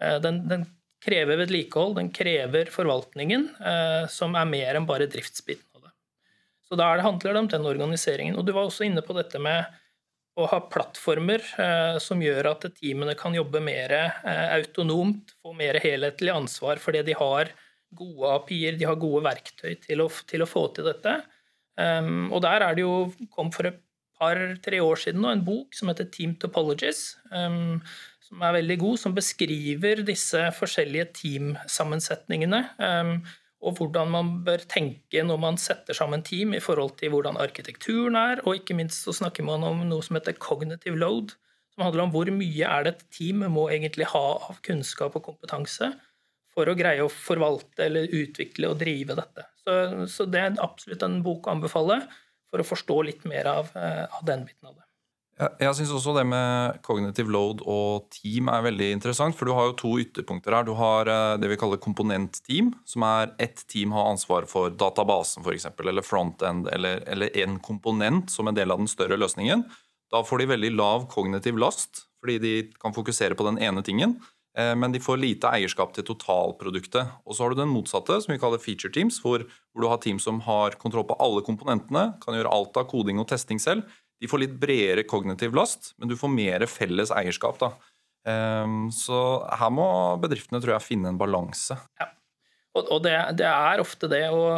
uh, 0.02 0.18
den, 0.24 0.42
den, 0.50 0.66
krever 1.06 1.40
vedlikehold, 1.44 1.96
den 2.00 2.12
krever 2.14 2.70
forvaltningen, 2.74 3.48
uh, 3.62 4.06
som 4.12 4.36
er 4.38 4.50
mer 4.50 4.80
enn 4.80 4.88
bare 4.90 5.10
driftsbiten 5.12 5.68
av 5.78 5.88
det. 5.88 5.94
Så 6.66 6.80
da 6.80 6.92
handler 7.06 7.34
det 7.34 7.44
om 7.44 7.50
den 7.52 7.68
organiseringen. 7.76 8.38
Og 8.40 8.46
du 8.48 8.54
var 8.56 8.68
også 8.68 8.88
inne 8.88 9.04
på 9.06 9.16
dette 9.18 9.42
med 9.42 9.70
å 10.36 10.48
ha 10.52 10.60
plattformer 10.68 11.46
uh, 11.60 12.02
som 12.04 12.24
gjør 12.24 12.52
at 12.56 12.68
teamene 12.80 13.16
kan 13.20 13.38
jobbe 13.38 13.62
mer 13.64 13.94
autonomt, 14.26 15.38
få 15.40 15.54
mer 15.56 15.80
helhetlig 15.84 16.34
ansvar 16.34 16.82
for 16.82 16.98
det 16.98 17.06
de 17.08 17.16
har 17.16 17.54
gode 17.96 18.34
API-er, 18.40 18.76
de 18.80 18.88
har 18.90 19.00
gode 19.00 19.24
verktøy 19.26 19.78
til 19.84 20.04
å, 20.04 20.10
til 20.28 20.44
å 20.44 20.50
få 20.50 20.68
til 20.76 20.90
dette. 20.90 21.16
Um, 21.76 22.32
og 22.32 22.42
der 22.46 22.64
er 22.64 22.76
det 22.76 22.86
jo 22.86 22.96
kom 23.36 23.52
for 23.56 23.68
et 23.68 23.82
par-tre 24.16 24.80
år 24.80 25.00
siden 25.02 25.24
nå 25.24 25.32
en 25.32 25.44
bok 25.48 25.76
som 25.76 25.92
heter 25.92 26.08
Team 26.12 26.38
Topologies, 26.40 27.18
um, 27.32 27.82
som 28.26 28.44
er 28.44 28.56
veldig 28.58 28.78
god, 28.82 29.00
som 29.02 29.16
beskriver 29.16 30.02
disse 30.08 30.42
forskjellige 30.58 31.10
teamsammensetningene. 31.20 32.62
Um, 32.82 33.18
og 33.66 33.80
hvordan 33.80 34.12
man 34.14 34.32
bør 34.46 34.62
tenke 34.70 35.24
når 35.26 35.40
man 35.42 35.58
setter 35.62 35.98
sammen 35.98 36.22
team 36.26 36.54
i 36.54 36.62
forhold 36.62 36.98
til 37.00 37.14
hvordan 37.14 37.40
arkitekturen 37.42 38.18
er. 38.20 38.44
Og 38.46 38.60
ikke 38.60 38.78
minst 38.78 39.06
så 39.06 39.16
snakker 39.16 39.46
man 39.48 39.66
om 39.66 39.86
noe 39.90 40.06
som 40.06 40.20
heter 40.20 40.38
cognitive 40.42 41.00
load, 41.00 41.34
som 41.74 41.88
handler 41.88 42.06
om 42.06 42.14
hvor 42.14 42.30
mye 42.34 42.68
er 42.70 42.86
det 42.86 42.96
et 42.96 43.08
team 43.18 43.46
må 43.52 43.68
egentlig 43.74 44.10
ha 44.14 44.26
av 44.50 44.62
kunnskap 44.66 45.18
og 45.18 45.26
kompetanse 45.32 45.92
for 46.56 46.70
å 46.72 46.78
greie 46.78 47.04
å 47.04 47.12
forvalte 47.12 47.88
eller 47.88 48.12
utvikle 48.16 48.70
og 48.72 48.80
drive 48.80 49.18
dette. 49.18 49.48
Så, 49.66 49.74
så 50.12 50.28
det 50.30 50.42
er 50.42 50.62
absolutt 50.64 51.04
en 51.04 51.20
bok 51.26 51.50
å 51.50 51.56
anbefale 51.58 52.00
for 52.52 52.62
å 52.62 52.68
forstå 52.68 53.02
litt 53.10 53.26
mer 53.28 53.50
av, 53.52 53.74
eh, 53.76 54.06
av 54.06 54.24
den 54.28 54.46
biten 54.48 54.70
av 54.70 54.78
det. 54.78 54.85
Jeg, 55.36 55.76
syns 55.76 55.90
også 55.92 56.14
det 56.16 56.24
med 56.32 56.78
cognitive 56.86 57.28
load 57.28 57.60
og 57.68 58.06
team 58.14 58.48
er 58.48 58.62
veldig 58.70 58.88
interessant. 58.96 59.36
For 59.36 59.48
du 59.48 59.52
har 59.58 59.68
jo 59.68 59.78
to 59.82 59.92
ytterpunkter 60.00 60.56
her. 60.56 60.68
Du 60.68 60.72
har 60.80 61.12
eh, 61.12 61.36
det 61.42 61.50
vi 61.52 61.58
kaller 61.60 61.82
komponentteam, 61.84 62.72
som 62.88 63.04
er 63.04 63.34
ett 63.44 63.66
team 63.72 63.92
har 63.96 64.14
ansvar 64.14 64.48
for 64.48 64.72
databasen 64.72 65.44
f.eks., 65.44 65.68
eller 65.76 66.06
frontend, 66.08 66.70
eller, 66.72 67.04
eller 67.12 67.36
en 67.44 67.60
komponent 67.60 68.32
som 68.32 68.48
en 68.48 68.56
del 68.56 68.72
av 68.72 68.80
den 68.80 68.92
større 68.92 69.20
løsningen. 69.20 69.66
Da 70.14 70.24
får 70.24 70.40
de 70.40 70.54
veldig 70.54 70.72
lav 70.78 71.10
kognitiv 71.12 71.60
last, 71.60 72.06
fordi 72.24 72.40
de 72.40 72.56
kan 72.80 72.96
fokusere 72.96 73.36
på 73.36 73.50
den 73.50 73.60
ene 73.60 73.84
tingen. 73.84 74.16
Eh, 74.56 74.72
men 74.80 74.96
de 74.96 75.04
får 75.04 75.20
lite 75.20 75.52
eierskap 75.52 75.92
til 75.96 76.08
totalproduktet. 76.08 77.12
Og 77.28 77.36
så 77.36 77.44
har 77.44 77.52
du 77.52 77.60
den 77.60 77.74
motsatte, 77.74 78.22
som 78.24 78.32
vi 78.32 78.40
kaller 78.40 78.62
feature 78.64 78.94
teams, 78.96 79.20
hvor, 79.20 79.44
hvor, 79.44 79.84
du 79.84 79.92
har 79.92 80.00
team 80.00 80.22
som 80.24 80.40
har 80.48 80.80
kontroll 80.80 81.08
på 81.10 81.20
alle 81.20 81.44
komponentene, 81.44 82.14
kan 82.24 82.40
gjøre 82.40 82.56
alt 82.56 82.80
av 82.80 82.88
koding 82.92 83.20
og 83.20 83.28
testing 83.32 83.60
selv. 83.60 83.84
De 84.22 84.30
får 84.32 84.42
litt 84.42 84.56
bredere 84.60 85.04
kognitiv 85.08 85.56
last, 85.58 85.94
men 86.00 86.10
du 86.12 86.16
får 86.20 86.32
mer 86.32 86.66
felles 86.72 87.12
eierskap. 87.12 87.60
da. 87.62 87.74
Um, 88.26 88.88
så 88.90 89.18
her 89.60 89.70
må 89.74 89.86
bedriftene 90.24 90.62
tror 90.64 90.78
jeg, 90.78 90.88
finne 90.88 91.12
en 91.12 91.20
balanse. 91.20 91.78
Ja. 92.02 92.10
Og, 92.76 92.98
det, 93.06 93.14
det, 93.40 93.48
er 93.48 93.80
ofte 93.80 94.10
det. 94.12 94.26
og 94.36 94.58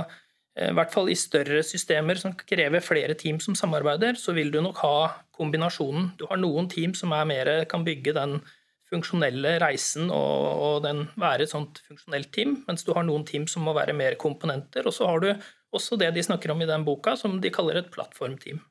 eh, 0.57 0.71
i 0.71 0.75
hvert 0.77 0.93
fall 0.93 1.11
i 1.11 1.17
større 1.19 1.59
systemer 1.65 2.17
som 2.17 2.33
krever 2.33 2.81
flere 2.81 3.13
team 3.13 3.37
som 3.43 3.57
samarbeider, 3.57 4.17
så 4.17 4.33
vil 4.33 4.49
du 4.53 4.57
nok 4.63 4.79
ha 4.81 4.95
kombinasjonen. 5.37 6.15
Du 6.17 6.25
har 6.31 6.41
noen 6.41 6.69
team 6.71 6.95
som 6.97 7.13
er 7.13 7.27
mer, 7.29 7.51
kan 7.69 7.85
bygge 7.85 8.15
den 8.17 8.39
funksjonelle 8.87 9.57
reisen 9.61 10.07
og, 10.07 10.47
og, 10.47 10.75
den 10.85 11.03
være 11.19 11.43
et 11.43 11.51
sånt 11.51 11.81
funksjonelt 11.85 12.31
team, 12.33 12.61
mens 12.69 12.87
du 12.87 12.93
har 12.95 13.05
noen 13.05 13.25
team 13.27 13.45
som 13.51 13.67
må 13.67 13.75
være 13.77 13.95
mer 13.97 14.17
komponenter. 14.19 14.87
Og 14.87 14.95
så 14.95 15.09
har 15.11 15.21
du 15.21 15.29
også 15.75 15.99
det 15.99 16.13
de 16.15 16.23
snakker 16.23 16.53
om 16.53 16.63
i 16.63 16.69
den 16.69 16.87
boka, 16.87 17.17
som 17.19 17.37
de 17.43 17.53
kaller 17.53 17.81
et 17.81 17.91
plattformteam. 17.93 18.63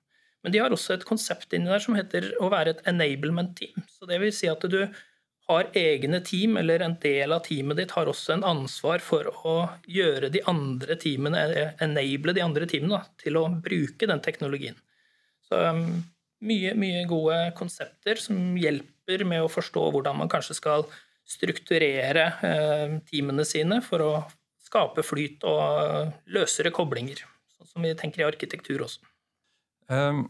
Men 0.46 0.54
de 0.54 0.60
har 0.62 0.70
også 0.70 0.94
et 0.94 1.04
konsept 1.08 1.56
inni 1.56 1.66
der 1.66 1.82
som 1.82 1.96
heter 1.98 2.28
å 2.38 2.46
være 2.52 2.76
et 2.76 2.82
enablement 2.86 3.50
team. 3.58 3.82
Så 3.90 4.06
det 4.06 4.20
vil 4.22 4.30
si 4.30 4.46
at 4.46 4.62
du 4.70 4.78
har 5.50 5.70
egne 5.74 6.20
team, 6.22 6.54
eller 6.60 6.84
en 6.86 6.94
del 7.02 7.34
av 7.34 7.40
teamet 7.48 7.80
ditt 7.80 7.94
har 7.96 8.06
også 8.06 8.36
en 8.36 8.44
ansvar 8.46 9.02
for 9.02 9.26
å 9.46 9.54
gjøre 9.90 10.30
de 10.30 10.44
andre 10.46 10.94
teamene, 11.02 11.42
enable 11.82 12.34
de 12.38 12.44
andre 12.44 12.68
teamene 12.70 12.94
da, 12.94 13.10
til 13.18 13.40
å 13.40 13.48
bruke 13.62 14.06
den 14.06 14.22
teknologien. 14.22 14.78
Så 15.50 15.58
um, 15.66 15.82
mye, 16.46 16.76
mye 16.78 17.02
gode 17.10 17.40
konsepter 17.58 18.22
som 18.22 18.38
hjelper 18.58 19.26
med 19.26 19.42
å 19.42 19.50
forstå 19.50 19.82
hvordan 19.96 20.22
man 20.22 20.30
kanskje 20.30 20.58
skal 20.60 20.86
strukturere 21.26 22.28
uh, 22.38 22.98
teamene 23.10 23.46
sine 23.46 23.82
for 23.82 24.06
å 24.06 24.12
skape 24.66 25.02
flyt 25.06 25.42
og 25.46 26.14
løsere 26.38 26.70
koblinger, 26.74 27.26
sånn 27.58 27.74
som 27.74 27.86
vi 27.86 27.94
tenker 27.98 28.22
i 28.22 28.30
arkitektur 28.30 28.86
også. 28.86 29.02
Um, 29.86 30.26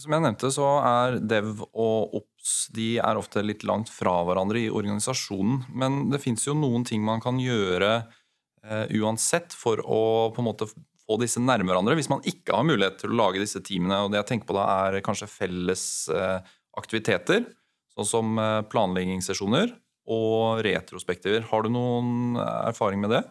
som 0.00 0.14
jeg 0.14 0.24
nevnte, 0.24 0.48
så 0.54 0.68
er 0.80 1.18
Dev 1.20 1.60
og 1.68 2.14
Ops 2.16 2.54
de 2.72 2.94
er 2.96 3.18
ofte 3.20 3.42
litt 3.44 3.64
langt 3.68 3.90
fra 3.92 4.22
hverandre 4.24 4.62
i 4.62 4.70
organisasjonen. 4.72 5.66
Men 5.76 6.06
det 6.12 6.22
fins 6.22 6.46
jo 6.46 6.56
noen 6.56 6.86
ting 6.88 7.04
man 7.04 7.20
kan 7.20 7.40
gjøre 7.40 7.90
uh, 8.00 8.86
uansett 9.02 9.52
for 9.52 9.82
å 9.84 10.32
på 10.32 10.40
en 10.40 10.48
måte 10.48 10.70
få 10.72 11.18
disse 11.20 11.42
nærme 11.44 11.68
hverandre, 11.68 11.98
hvis 11.98 12.08
man 12.08 12.24
ikke 12.24 12.56
har 12.56 12.66
mulighet 12.66 13.02
til 13.02 13.12
å 13.12 13.20
lage 13.20 13.42
disse 13.42 13.60
teamene. 13.64 14.00
Og 14.06 14.12
det 14.14 14.22
jeg 14.22 14.30
tenker 14.32 14.48
på 14.48 14.56
da, 14.56 14.66
er 14.88 15.04
kanskje 15.04 15.28
felles 15.28 15.86
uh, 16.08 16.40
aktiviteter, 16.80 17.44
sånn 17.92 18.08
som 18.08 18.36
uh, 18.40 18.64
planleggingssesjoner 18.72 19.76
og 20.12 20.64
retrospektiver. 20.64 21.44
Har 21.52 21.62
du 21.62 21.74
noen 21.74 22.40
erfaring 22.40 23.04
med 23.04 23.12
det? 23.12 23.26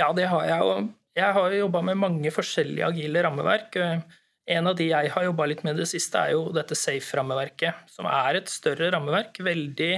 Ja, 0.00 0.08
det 0.16 0.30
har 0.32 0.48
jeg. 0.48 0.64
Og 0.64 0.88
jeg 1.16 1.36
har 1.36 1.60
jobba 1.60 1.84
med 1.92 2.00
mange 2.00 2.32
forskjellige 2.34 2.88
agile 2.88 3.28
rammeverk. 3.28 3.76
En 4.46 4.68
av 4.70 4.76
de 4.78 4.86
jeg 4.92 5.10
har 5.10 5.24
jobba 5.26 5.48
litt 5.50 5.64
med 5.66 5.78
det 5.80 5.88
siste, 5.90 6.20
er 6.20 6.36
jo 6.36 6.52
dette 6.54 6.76
Safe-rammeverket, 6.78 7.88
som 7.90 8.06
er 8.06 8.38
et 8.38 8.50
større 8.50 8.92
rammeverk. 8.94 9.40
Veldig 9.42 9.94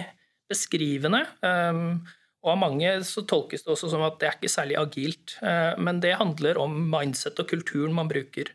beskrivende. 0.48 1.26
Um, 1.44 2.00
og 2.44 2.54
av 2.54 2.60
mange 2.62 2.94
så 3.04 3.26
tolkes 3.28 3.66
det 3.66 3.74
også 3.74 3.90
som 3.92 4.06
at 4.06 4.16
det 4.20 4.30
er 4.30 4.38
ikke 4.38 4.52
særlig 4.52 4.78
agilt. 4.80 5.36
Uh, 5.42 5.76
men 5.76 6.00
det 6.00 6.16
handler 6.16 6.60
om 6.62 6.80
mindset 6.88 7.44
og 7.44 7.50
kulturen 7.52 7.92
man 7.96 8.08
bruker. 8.08 8.54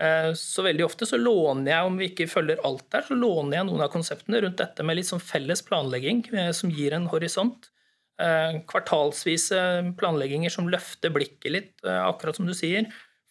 Uh, 0.00 0.36
så 0.36 0.64
veldig 0.66 0.84
ofte 0.84 1.08
så 1.08 1.16
låner 1.20 1.72
jeg, 1.72 1.88
om 1.88 1.96
vi 2.00 2.10
ikke 2.12 2.28
følger 2.28 2.60
alt 2.68 2.84
der, 2.92 3.08
så 3.08 3.16
låner 3.16 3.62
jeg 3.62 3.70
noen 3.70 3.84
av 3.86 3.92
konseptene 3.96 4.44
rundt 4.44 4.60
dette 4.60 4.84
med 4.84 5.00
litt 5.00 5.08
sånn 5.08 5.24
felles 5.24 5.64
planlegging 5.64 6.26
uh, 6.36 6.50
som 6.56 6.72
gir 6.72 6.96
en 6.96 7.08
horisont. 7.12 7.72
Kvartalsvise 8.20 9.56
planlegginger 9.96 10.52
som 10.52 10.66
løfter 10.68 11.08
blikket 11.14 11.54
litt, 11.54 11.70
akkurat 11.88 12.36
som 12.36 12.44
du 12.44 12.52
sier 12.52 12.84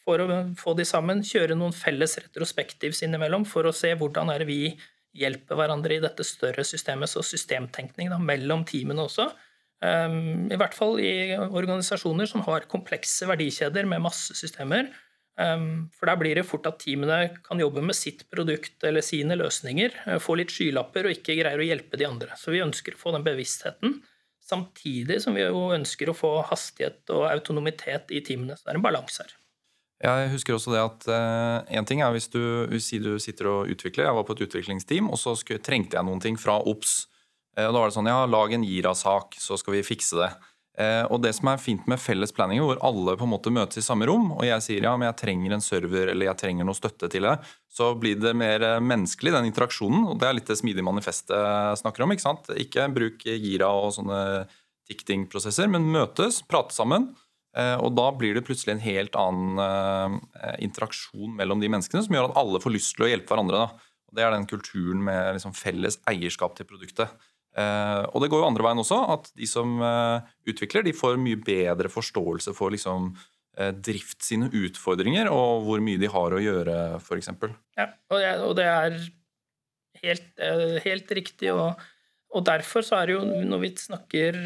for 0.05 0.21
å 0.23 0.39
få 0.59 0.75
de 0.77 0.85
sammen. 0.87 1.23
Kjøre 1.25 1.57
noen 1.57 1.75
felles 1.75 2.17
retrospektivs 2.21 3.03
innimellom 3.05 3.45
for 3.47 3.67
å 3.67 3.75
se 3.75 3.91
hvordan 3.97 4.31
er 4.33 4.43
det 4.43 4.49
vi 4.49 4.63
hjelper 5.19 5.57
hverandre 5.57 5.97
i 5.97 6.03
dette 6.03 6.25
større 6.27 6.65
systemet. 6.67 7.11
Så 7.11 7.23
systemtenkning 7.25 8.11
da, 8.13 8.19
mellom 8.21 8.65
teamene 8.67 9.05
også. 9.07 9.29
Um, 9.79 10.49
I 10.51 10.57
hvert 10.59 10.75
fall 10.75 10.99
i 10.99 11.11
organisasjoner 11.39 12.27
som 12.27 12.43
har 12.47 12.67
komplekse 12.71 13.27
verdikjeder 13.29 13.87
med 13.87 14.03
masse 14.03 14.35
systemer. 14.35 14.89
Um, 15.39 15.87
for 15.95 16.09
der 16.09 16.19
blir 16.19 16.35
det 16.35 16.47
fort 16.49 16.67
at 16.67 16.81
teamene 16.81 17.29
kan 17.45 17.61
jobbe 17.61 17.81
med 17.85 17.95
sitt 17.95 18.25
produkt 18.31 18.83
eller 18.83 19.05
sine 19.05 19.37
løsninger, 19.39 19.95
uh, 20.03 20.17
få 20.19 20.35
litt 20.35 20.51
skylapper 20.51 21.07
og 21.07 21.15
ikke 21.15 21.37
greier 21.39 21.63
å 21.63 21.67
hjelpe 21.67 21.99
de 21.99 22.09
andre. 22.09 22.35
Så 22.35 22.51
vi 22.51 22.63
ønsker 22.65 22.97
å 22.97 22.99
få 22.99 23.15
den 23.15 23.23
bevisstheten, 23.23 24.01
samtidig 24.43 25.21
som 25.23 25.37
vi 25.37 25.47
ønsker 25.47 26.11
å 26.11 26.17
få 26.17 26.33
hastighet 26.49 27.15
og 27.15 27.29
autonomitet 27.29 28.11
i 28.11 28.19
teamene. 28.25 28.59
Så 28.59 28.67
det 28.67 28.75
er 28.75 28.81
en 28.81 28.89
balanse 28.89 29.23
her. 29.23 29.37
Jeg 29.99 30.29
husker 30.31 30.55
også 30.55 30.71
det 30.71 30.81
at 30.81 31.07
uh, 31.11 31.79
ting 31.87 31.99
er 31.99 32.13
hvis 32.15 32.29
du, 32.31 32.41
hvis 32.71 32.87
du 33.03 33.17
sitter 33.19 33.49
og 33.51 33.71
utvikler. 33.71 34.07
Jeg 34.07 34.15
var 34.15 34.27
på 34.27 34.37
et 34.37 34.45
utviklingsteam, 34.47 35.09
og 35.11 35.19
så 35.19 35.35
skulle, 35.35 35.59
trengte 35.63 35.99
jeg 35.99 36.07
noen 36.07 36.23
ting 36.23 36.39
fra 36.39 36.55
OBS. 36.63 37.01
Uh, 37.57 37.67
og 37.67 37.73
da 37.73 37.81
var 37.81 37.91
det 37.91 37.97
sånn 37.97 38.07
ja, 38.07 38.21
lag 38.29 38.55
en 38.55 38.63
Gira-sak, 38.63 39.35
så 39.43 39.59
skal 39.59 39.75
vi 39.75 39.83
fikse 39.83 40.21
det. 40.21 40.29
Uh, 40.79 41.03
og 41.11 41.19
det 41.25 41.33
som 41.35 41.51
er 41.51 41.59
fint 41.59 41.83
med 41.91 41.99
felles 41.99 42.31
planninger, 42.31 42.63
hvor 42.63 42.79
alle 42.87 43.17
på 43.19 43.27
en 43.27 43.33
måte 43.33 43.51
møtes 43.51 43.81
i 43.81 43.83
samme 43.83 44.07
rom, 44.07 44.31
og 44.37 44.45
jeg 44.47 44.63
sier 44.63 44.87
ja, 44.87 44.95
men 44.95 45.09
jeg 45.09 45.19
trenger 45.25 45.57
en 45.57 45.67
server 45.67 46.13
eller 46.13 46.29
jeg 46.29 46.41
trenger 46.45 46.69
noe 46.69 46.79
støtte 46.79 47.11
til 47.11 47.27
det, 47.27 47.35
så 47.67 47.91
blir 47.99 48.21
det 48.23 48.31
mer 48.39 48.69
menneskelig, 48.79 49.35
den 49.35 49.51
interaksjonen. 49.51 50.07
Og 50.13 50.21
det 50.21 50.29
er 50.29 50.39
litt 50.39 50.47
det 50.47 50.61
smidige 50.61 50.87
manifestet 50.87 51.83
snakker 51.83 52.07
om. 52.07 52.15
Ikke 52.15 52.29
sant? 52.29 52.47
Ikke 52.55 52.87
bruk 52.95 53.27
Gira 53.27 53.67
og 53.75 53.91
sånne 53.99 54.21
ticketing-prosesser, 54.87 55.67
men 55.67 55.91
møtes, 55.91 56.39
prate 56.47 56.71
sammen. 56.75 57.11
Eh, 57.59 57.77
og 57.81 57.95
da 57.97 58.09
blir 58.15 58.37
det 58.37 58.45
plutselig 58.47 58.75
en 58.75 58.83
helt 58.83 59.17
annen 59.19 59.59
eh, 59.63 60.57
interaksjon 60.65 61.33
mellom 61.37 61.61
de 61.61 61.71
menneskene 61.71 62.03
som 62.05 62.15
gjør 62.15 62.29
at 62.29 62.39
alle 62.41 62.61
får 62.63 62.75
lyst 62.75 62.95
til 62.95 63.07
å 63.07 63.09
hjelpe 63.11 63.33
hverandre. 63.33 63.65
Da. 63.65 63.89
Det 64.15 64.25
er 64.25 64.35
den 64.35 64.47
kulturen 64.49 65.03
med 65.05 65.35
liksom 65.37 65.55
felles 65.57 65.99
eierskap 66.09 66.55
til 66.57 66.69
produktet. 66.69 67.11
Eh, 67.57 68.05
og 68.05 68.23
det 68.23 68.29
går 68.31 68.43
jo 68.43 68.51
andre 68.51 68.67
veien 68.67 68.83
også, 68.83 69.01
at 69.15 69.31
de 69.37 69.49
som 69.49 69.81
utvikler, 70.49 70.85
de 70.85 70.95
får 70.95 71.19
mye 71.21 71.41
bedre 71.41 71.91
forståelse 71.91 72.55
for 72.57 72.75
liksom 72.75 73.13
drift 73.83 74.21
sine 74.23 74.47
utfordringer 74.55 75.27
og 75.33 75.65
hvor 75.65 75.81
mye 75.83 75.99
de 75.99 76.07
har 76.07 76.31
å 76.31 76.37
gjøre, 76.39 76.75
f.eks. 77.01 77.27
Ja, 77.75 77.89
og 78.07 78.53
det 78.55 78.67
er 78.71 78.93
helt, 79.99 80.29
helt 80.85 81.11
riktig. 81.17 81.49
Og, 81.51 81.81
og, 82.31 82.45
derfor 82.47 82.85
så 82.87 83.01
er 83.01 83.09
det 83.09 83.17
jo, 83.17 83.25
når 83.49 83.63
vi 83.65 83.71
snakker 83.81 84.39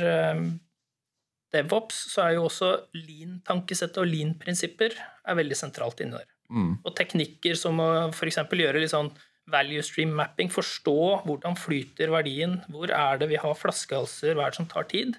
DevOps, 1.54 2.00
så 2.14 2.26
er 2.26 2.38
jo 2.38 2.48
også 2.48 2.72
lean-tankesettet 2.98 4.00
og 4.02 4.10
lean-prinsipper 4.10 4.96
er 4.98 5.38
veldig 5.40 5.58
sentralt 5.58 6.02
inni 6.04 6.18
der. 6.18 6.30
Mm. 6.54 6.74
Og 6.84 6.96
teknikker 6.98 7.58
som 7.60 7.80
å 7.82 7.90
f.eks. 8.12 8.42
gjøre 8.50 8.82
litt 8.82 8.94
sånn 8.94 9.12
value 9.52 9.84
stream 9.84 10.14
mapping, 10.16 10.50
forstå 10.54 10.98
hvordan 11.28 11.58
flyter 11.60 12.14
verdien, 12.14 12.60
hvor 12.72 12.92
er 12.96 13.20
det 13.20 13.30
vi 13.34 13.40
har 13.42 13.58
flaskehalser, 13.60 14.38
hva 14.38 14.48
er 14.48 14.54
det 14.54 14.62
som 14.62 14.70
tar 14.72 14.88
tid? 14.92 15.18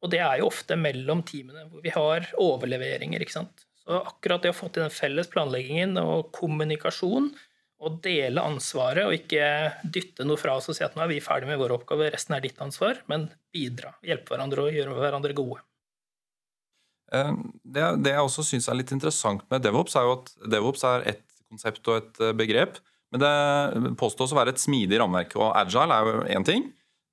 Og 0.00 0.10
det 0.12 0.22
er 0.24 0.40
jo 0.40 0.48
ofte 0.48 0.78
mellom 0.80 1.22
teamene, 1.28 1.66
hvor 1.70 1.84
vi 1.84 1.92
har 1.94 2.30
overleveringer. 2.40 3.20
ikke 3.20 3.36
sant? 3.36 3.66
Så 3.84 4.00
akkurat 4.00 4.42
det 4.42 4.52
å 4.54 4.56
få 4.56 4.70
til 4.72 4.86
den 4.86 4.94
felles 4.94 5.28
planleggingen 5.32 5.98
og 6.00 6.30
kommunikasjon, 6.36 7.30
og 7.80 7.96
dele 8.04 8.42
ansvaret, 8.44 9.06
og 9.08 9.16
ikke 9.16 9.44
dytte 9.88 10.26
noe 10.28 10.40
fra 10.40 10.58
oss 10.58 10.68
og 10.68 10.76
si 10.76 10.84
at 10.84 10.96
nå 10.96 11.04
er 11.06 11.14
vi 11.14 11.22
ferdig 11.24 11.48
med 11.48 11.60
vår 11.62 11.78
oppgave, 11.78 12.10
resten 12.12 12.36
er 12.36 12.44
ditt 12.44 12.60
ansvar, 12.60 13.00
men 13.08 13.30
bidra, 13.54 13.94
hjelpe 14.04 14.34
hverandre 14.34 14.66
og 14.66 14.76
gjøre 14.76 14.96
hverandre 14.98 15.36
gode. 15.38 15.62
Eh, 17.14 17.32
det, 17.64 17.86
det 18.04 18.14
jeg 18.14 18.26
også 18.26 18.44
syns 18.46 18.68
er 18.70 18.78
litt 18.78 18.92
interessant 18.94 19.46
med 19.50 19.64
DevOps, 19.64 19.96
er 19.96 20.06
jo 20.06 20.18
at 20.18 20.32
DevOps 20.52 20.84
er 20.90 21.06
et 21.14 21.24
konsept 21.50 21.88
og 21.90 22.02
et 22.02 22.20
eh, 22.22 22.36
begrep. 22.36 22.78
Men 23.10 23.24
det 23.24 23.94
påstås 23.98 24.30
å 24.30 24.38
være 24.38 24.54
et 24.54 24.62
smidig 24.62 25.00
rammeverk. 25.00 25.34
Og 25.40 25.50
agile 25.58 25.96
er 25.96 26.10
jo 26.10 26.26
én 26.36 26.46
ting, 26.46 26.68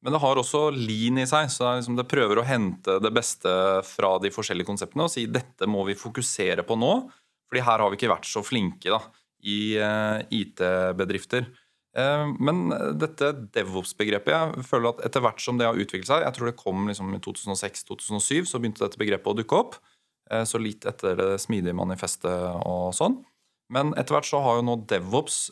men 0.05 0.13
det 0.13 0.21
har 0.21 0.38
også 0.38 0.67
lean 0.75 1.17
i 1.24 1.25
seg. 1.29 1.50
Så 1.50 1.63
det, 1.63 1.71
liksom, 1.79 1.95
det 1.97 2.09
prøver 2.12 2.41
å 2.41 2.45
hente 2.45 3.00
det 3.01 3.13
beste 3.15 3.53
fra 3.88 4.17
de 4.21 4.31
forskjellige 4.33 4.69
konseptene 4.69 5.07
og 5.07 5.13
si 5.13 5.25
dette 5.31 5.69
må 5.69 5.88
vi 5.88 5.97
fokusere 5.97 6.67
på 6.67 6.77
nå, 6.77 6.93
fordi 7.47 7.63
her 7.65 7.81
har 7.81 7.89
vi 7.89 7.97
ikke 7.97 8.12
vært 8.12 8.29
så 8.29 8.43
flinke 8.45 8.91
da, 8.93 9.01
i 9.47 9.59
uh, 9.79 10.19
IT-bedrifter. 10.33 11.47
Uh, 11.97 12.27
men 12.43 12.67
dette 12.99 13.31
DevOps-begrepet 13.55 14.33
jeg 14.33 14.65
føler 14.67 14.91
at 14.91 15.05
etter 15.07 15.23
hvert 15.23 15.41
som 15.41 15.57
det 15.57 15.65
har 15.65 15.79
utviklet 15.79 16.05
seg 16.05 16.25
Jeg 16.27 16.35
tror 16.35 16.51
det 16.51 16.59
kom 16.59 16.83
liksom 16.85 17.15
i 17.15 17.21
2006-2007, 17.25 18.45
så 18.51 18.61
begynte 18.61 18.83
dette 18.85 19.01
begrepet 19.01 19.31
å 19.31 19.37
dukke 19.39 19.63
opp. 19.63 19.79
Uh, 20.31 20.43
så 20.47 20.61
litt 20.61 20.85
etter 20.89 21.17
det 21.19 21.31
smidige 21.43 21.77
manifestet 21.77 22.61
og 22.67 22.93
sånn. 22.97 23.21
Men 23.73 23.91
etter 23.99 24.15
hvert 24.15 24.29
så 24.29 24.39
har 24.45 24.59
jo 24.59 24.63
nå 24.63 24.77
DevOps 24.87 25.49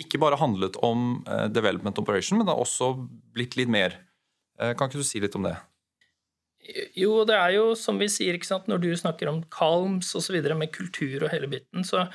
ikke 0.00 0.16
bare 0.16 0.38
handlet 0.40 0.78
om 0.80 1.18
development 1.52 1.98
operation, 2.00 2.38
men 2.38 2.48
det 2.48 2.54
har 2.54 2.62
også 2.62 2.88
blitt 3.36 3.58
litt 3.60 3.68
mer. 3.68 3.98
Kan 4.56 4.88
ikke 4.88 5.02
du 5.02 5.04
si 5.04 5.20
litt 5.20 5.36
om 5.36 5.44
det? 5.44 5.52
Jo, 6.94 7.24
det 7.26 7.34
er 7.34 7.56
jo 7.56 7.72
som 7.78 7.98
vi 7.98 8.06
sier, 8.10 8.36
ikke 8.38 8.46
sant, 8.46 8.68
når 8.70 8.84
du 8.84 8.92
snakker 8.98 9.30
om 9.30 9.40
Calms 9.50 10.12
osv. 10.18 10.36
med 10.54 10.70
kultur 10.74 11.24
og 11.24 11.32
hele 11.32 11.48
biten, 11.50 11.82
så, 11.86 12.06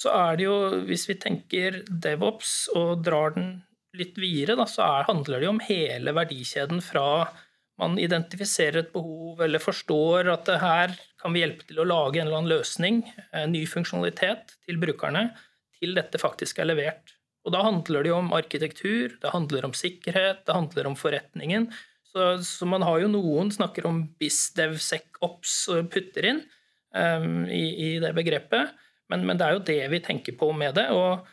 så 0.00 0.12
er 0.16 0.38
det 0.38 0.46
jo, 0.46 0.56
hvis 0.88 1.06
vi 1.10 1.18
tenker 1.20 1.82
DevOps 1.88 2.70
og 2.78 3.02
drar 3.04 3.34
den 3.36 3.52
litt 3.96 4.16
videre, 4.20 4.56
da, 4.56 4.66
så 4.70 4.86
er, 4.86 5.08
handler 5.10 5.40
det 5.40 5.48
jo 5.48 5.54
om 5.56 5.62
hele 5.66 6.14
verdikjeden 6.16 6.82
fra 6.84 7.06
man 7.80 7.96
identifiserer 8.00 8.82
et 8.82 8.90
behov 8.92 9.40
eller 9.44 9.62
forstår 9.62 10.28
at 10.32 10.44
det 10.48 10.58
her 10.60 10.92
kan 11.20 11.32
vi 11.32 11.42
hjelpe 11.42 11.66
til 11.68 11.80
å 11.80 11.86
lage 11.88 12.20
en 12.20 12.28
eller 12.28 12.42
annen 12.42 12.52
løsning, 12.52 13.00
en 13.36 13.54
ny 13.54 13.62
funksjonalitet 13.68 14.54
til 14.66 14.80
brukerne, 14.80 15.30
til 15.80 15.96
dette 15.96 16.20
faktisk 16.20 16.60
er 16.60 16.70
levert. 16.70 17.14
Og 17.46 17.54
Da 17.54 17.62
handler 17.64 18.04
det 18.04 18.12
jo 18.12 18.18
om 18.20 18.34
arkitektur, 18.36 19.16
det 19.20 19.32
handler 19.32 19.64
om 19.64 19.76
sikkerhet, 19.76 20.44
det 20.44 20.56
handler 20.56 20.90
om 20.90 20.96
forretningen. 20.98 21.70
Så, 22.10 22.34
så 22.44 22.68
man 22.68 22.84
har 22.84 23.00
jo 23.00 23.12
noen 23.12 23.52
snakker 23.54 23.86
om 23.88 24.02
BizDevSecOps 24.20 25.56
og 25.72 25.88
putter 25.94 26.26
inn 26.32 26.42
um, 26.92 27.46
i, 27.48 27.64
i, 27.70 27.90
det 28.02 28.12
begrepet. 28.16 28.74
Men, 29.10 29.26
men, 29.26 29.38
det 29.38 29.46
er 29.46 29.56
jo 29.56 29.66
det 29.66 29.82
vi 29.92 30.02
tenker 30.04 30.36
på 30.38 30.52
med 30.56 30.76
det. 30.78 30.88
Og 30.94 31.26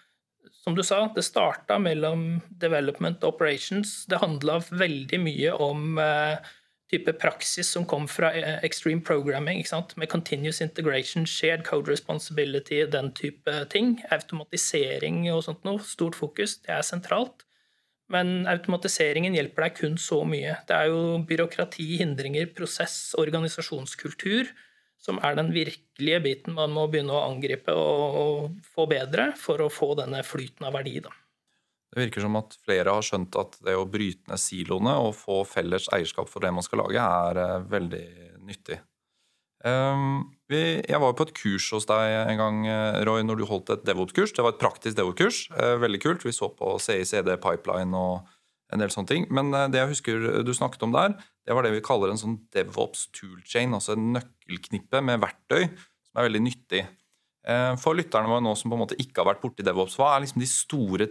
som 0.63 0.75
du 0.75 0.83
sa, 0.83 1.05
det 1.15 1.25
starta 1.27 1.77
mellom 1.79 2.41
development 2.61 3.23
og 3.23 3.37
operations. 3.37 4.03
Det 4.09 4.21
handla 4.23 4.59
veldig 4.67 5.19
mye 5.23 5.53
om 5.63 5.99
uh, 6.01 6.41
type 6.91 7.13
praksis 7.21 7.69
som 7.75 7.85
kom 7.87 8.07
fra 8.11 8.33
uh, 8.35 8.57
extreme 8.65 9.03
programming, 9.05 9.63
med 9.95 10.09
continuous 10.11 10.61
integration, 10.61 11.25
shared 11.25 11.63
code 11.67 11.91
responsibility, 11.91 12.83
den 12.85 13.13
type 13.13 13.53
ting. 13.71 13.99
Automatisering 14.11 15.27
og 15.31 15.45
sånt 15.47 15.63
noe. 15.67 15.83
Stort 15.83 16.17
fokus. 16.19 16.57
Det 16.65 16.73
er 16.75 16.83
sentralt. 16.83 17.45
Men 18.11 18.47
automatiseringen 18.47 19.35
hjelper 19.35 19.67
deg 19.67 19.79
kun 19.81 19.97
så 19.99 20.21
mye. 20.23 20.55
Det 20.67 20.75
er 20.75 20.91
jo 20.93 21.17
byråkrati, 21.27 21.97
hindringer, 21.99 22.47
prosess, 22.55 23.11
organisasjonskultur 23.19 24.47
som 25.01 25.21
er 25.23 25.37
den 25.37 25.53
virkelige 25.55 26.19
biten 26.25 26.57
man 26.57 26.73
må 26.75 26.87
begynne 26.91 27.15
å 27.15 27.27
angripe 27.29 27.73
og, 27.77 28.57
få 28.75 28.87
bedre 28.89 29.31
for 29.39 29.61
å 29.63 29.71
få 29.71 29.93
denne 29.99 30.23
flyten 30.25 30.67
av 30.67 30.75
verdi. 30.77 30.97
Da. 31.05 31.13
Det 31.93 32.03
virker 32.03 32.25
som 32.25 32.35
at 32.39 32.57
flere 32.65 32.97
har 32.97 33.05
skjønt 33.05 33.37
at 33.39 33.57
det 33.65 33.77
å 33.77 33.87
bryte 33.89 34.29
ned 34.31 34.41
siloene 34.41 34.97
og 35.05 35.15
få 35.17 35.43
felles 35.47 35.87
eierskap 35.95 36.29
for 36.29 36.43
det 36.43 36.51
man 36.55 36.65
skal 36.65 36.83
lage, 36.83 37.01
er 37.01 37.39
uh, 37.39 37.65
veldig 37.71 38.05
nyttig. 38.47 38.81
Vi, 40.47 40.59
jeg 40.87 40.99
var 41.01 41.15
på 41.17 41.25
et 41.27 41.33
kurs 41.35 41.65
hos 41.73 41.87
deg 41.89 42.13
en 42.31 42.39
gang, 42.39 42.59
eh, 42.69 42.99
Roy, 43.07 43.23
når 43.25 43.41
du 43.41 43.45
holdt 43.49 43.71
et 43.73 43.83
DevOps-kurs. 43.87 44.31
Det 44.35 44.45
var 44.45 44.53
et 44.53 44.61
praktisk 44.61 44.95
DevOps-kurs. 44.95 45.49
Eh, 45.57 45.75
veldig 45.81 46.01
kult. 46.03 46.23
Vi 46.23 46.31
så 46.31 46.47
på 46.53 46.77
CICD 46.79 47.33
pipeline 47.43 47.97
og 47.97 48.29
en 48.73 48.83
del 48.83 48.91
sånne 48.93 49.11
ting. 49.11 49.27
Men 49.33 49.51
eh, 49.55 49.67
det 49.73 49.81
jeg 49.81 49.93
husker 49.95 50.27
du 50.45 50.53
snakket 50.55 50.85
om 50.87 50.95
der, 50.95 51.15
det 51.47 51.55
var 51.55 51.65
det 51.65 51.73
vi 51.75 51.85
kaller 51.85 52.13
en 52.13 52.21
sånn 52.21 52.39
DevOps 52.55 53.07
toolchain. 53.15 53.75
Altså 53.77 53.95
en 53.95 54.11
nøkkelknippe 54.17 55.03
med 55.05 55.23
verktøy 55.23 55.67
som 55.67 56.19
er 56.19 56.29
veldig 56.29 56.43
nyttig. 56.47 56.85
For 57.79 57.95
lytterne 57.95 58.27
våre 58.27 58.43
nå 58.43 58.51
som 58.59 58.67
på 58.67 58.75
en 58.75 58.81
måte 58.81 58.97
ikke 58.99 59.21
har 59.21 59.29
vært 59.29 59.39
borti 59.39 59.63
DevOps, 59.63 59.93
hva 59.95 60.09
er 60.11 60.25
liksom 60.25 60.41
de 60.43 60.47
store 60.51 61.05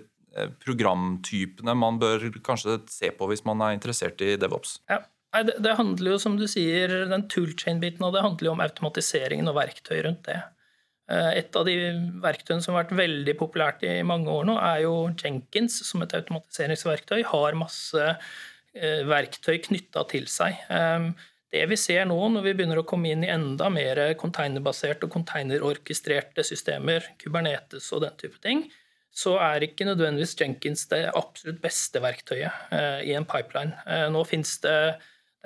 programtypene 0.60 1.72
man 1.80 1.96
bør 1.96 2.26
kanskje 2.44 2.74
se 2.92 3.08
på 3.16 3.28
hvis 3.30 3.40
man 3.48 3.62
er 3.64 3.72
interessert 3.72 4.20
i 4.20 4.34
DevOps? 4.36 4.74
Ja. 4.92 4.98
Det, 5.44 5.72
handler 5.76 6.14
jo, 6.14 6.18
som 6.20 6.36
du 6.38 6.46
sier, 6.48 6.92
den 7.10 7.26
toolchain-biten, 7.32 8.04
og 8.06 8.14
det 8.14 8.22
handler 8.24 8.48
jo 8.50 8.52
om 8.54 8.62
automatiseringen 8.64 9.50
og 9.50 9.56
verktøy 9.58 9.98
rundt 10.06 10.28
det. 10.28 10.38
Eh, 11.06 11.30
et 11.38 11.56
av 11.56 11.66
de 11.66 11.76
verktøyene 12.22 12.64
som 12.64 12.74
har 12.74 12.84
vært 12.84 12.98
veldig 12.98 13.36
populært 13.38 13.84
i 13.86 14.00
mange 14.06 14.32
år 14.32 14.48
nå, 14.48 14.56
er 14.58 14.82
jo 14.86 14.94
Jenkins 15.14 15.78
som 15.86 16.02
et 16.02 16.14
automatiseringsverktøy. 16.18 17.20
Har 17.30 17.58
masse 17.58 18.08
eh, 18.10 19.02
verktøy 19.06 19.60
knytta 19.68 20.06
til 20.10 20.26
seg. 20.30 20.58
Eh, 20.66 21.10
det 21.54 21.62
vi 21.70 21.78
ser 21.78 22.08
nå, 22.10 22.18
når 22.34 22.48
vi 22.48 22.56
begynner 22.58 22.82
å 22.82 22.88
komme 22.88 23.12
inn 23.14 23.22
i 23.24 23.30
enda 23.30 23.70
mer 23.72 24.02
containerbaserte 24.18 25.06
og 25.06 25.14
containerorkestrerte 25.14 26.42
systemer, 26.44 27.06
Kubernetes 27.22 27.86
og 27.94 28.02
den 28.02 28.18
type 28.18 28.42
ting, 28.42 28.66
så 29.16 29.38
er 29.40 29.64
ikke 29.64 29.86
nødvendigvis 29.86 30.34
Jenkins 30.36 30.82
det 30.90 31.06
absolutt 31.16 31.62
beste 31.62 32.02
verktøyet 32.04 32.74
i 33.08 33.14
en 33.16 33.24
pipeline. 33.24 33.72
Nå 34.12 34.26
finnes 34.28 34.50
det 34.60 34.74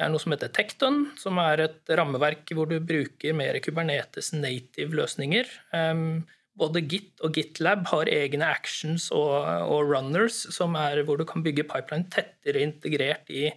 det 0.00 0.06
er 0.06 0.12
noe 0.14 0.22
som 0.22 0.32
heter 0.32 0.48
Tekton, 0.56 1.02
som 1.20 1.36
er 1.42 1.60
et 1.66 1.90
rammeverk 1.92 2.48
hvor 2.56 2.70
du 2.70 2.78
bruker 2.80 3.34
mer 3.36 3.58
Kubernetes 3.60 4.30
native-løsninger. 4.32 5.50
Um, 5.76 6.22
både 6.56 6.80
Git 6.88 7.20
og 7.20 7.34
GitLab 7.36 7.84
har 7.90 8.08
egne 8.08 8.48
actions 8.48 9.10
og, 9.12 9.34
og 9.44 9.90
runners, 9.92 10.38
som 10.56 10.72
er 10.80 11.02
hvor 11.04 11.20
du 11.20 11.26
kan 11.28 11.44
bygge 11.44 11.66
pipeline 11.68 12.08
tettere 12.08 12.64
integrert 12.64 13.28
i, 13.28 13.50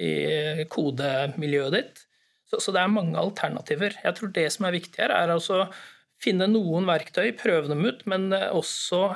i 0.00 0.64
kodemiljøet 0.72 1.76
ditt. 1.76 2.02
Så, 2.48 2.62
så, 2.64 2.72
det 2.72 2.80
er 2.80 2.96
mange 2.96 3.20
alternativer. 3.20 4.00
Jeg 4.00 4.16
tror 4.16 4.32
det 4.32 4.48
som 4.56 4.68
er 4.70 4.78
viktig 4.78 5.04
her, 5.04 5.12
er 5.12 5.36
altså 5.36 5.66
finne 6.24 6.48
noen 6.48 6.88
verktøy, 6.88 7.34
prøve 7.36 7.68
dem 7.68 7.84
ut, 7.84 8.00
men 8.08 8.30
også 8.32 9.10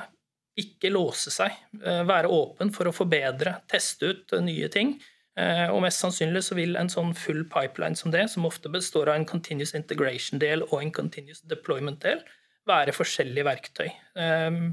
ikke 0.61 0.93
låse 0.93 1.33
seg. 1.33 1.57
Eh, 1.81 2.05
være 2.05 2.29
åpen 2.33 2.69
for 2.77 2.89
å 2.89 2.97
forbedre, 2.97 3.63
teste 3.73 4.13
ut 4.13 4.37
nye 4.45 4.69
ting. 4.73 4.99
Eh, 5.37 5.67
og 5.69 5.83
mest 5.85 6.01
sannsynlig 6.01 6.41
så 6.47 6.57
vil 6.57 6.79
en 6.81 6.89
sånn 6.89 7.13
full 7.17 7.43
pipeline 7.53 7.99
som 7.99 8.13
det, 8.15 8.25
som 8.33 8.49
ofte 8.49 8.73
består 8.73 9.11
av 9.13 9.19
en 9.19 9.29
continuous 9.29 9.75
integration-del 9.77 10.65
og 10.71 10.79
en 10.81 10.93
continuous 10.97 11.43
deployment-del, 11.49 12.23
være 12.67 12.95
forskjellige 12.97 13.47
verktøy. 13.47 13.91
Ehm, 14.19 14.71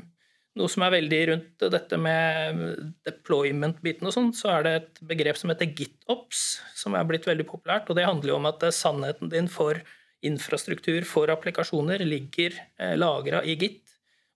noe 0.58 0.70
som 0.72 0.86
er 0.86 0.96
veldig 0.96 1.20
rundt 1.29 1.65
dette 1.74 2.00
med 2.00 2.63
deployment-biten 3.05 4.08
og 4.08 4.15
sånn, 4.15 4.32
så 4.38 4.55
er 4.55 4.65
det 4.65 4.74
et 4.77 5.03
begrep 5.12 5.38
som 5.39 5.51
heter 5.51 5.74
GitOps, 5.75 6.46
som 6.77 6.96
er 6.98 7.05
blitt 7.10 7.27
veldig 7.27 7.46
populært. 7.50 7.89
Og 7.89 8.00
det 8.00 8.08
handler 8.08 8.34
jo 8.34 8.39
om 8.39 8.50
at 8.50 8.65
sannheten 8.74 9.34
din 9.34 9.51
for 9.51 9.82
infrastruktur 10.24 11.03
for 11.08 11.32
applikasjoner 11.34 12.05
ligger 12.08 12.55
eh, 12.79 12.96
lagra 12.96 13.43
i 13.43 13.58
Git. 13.60 13.92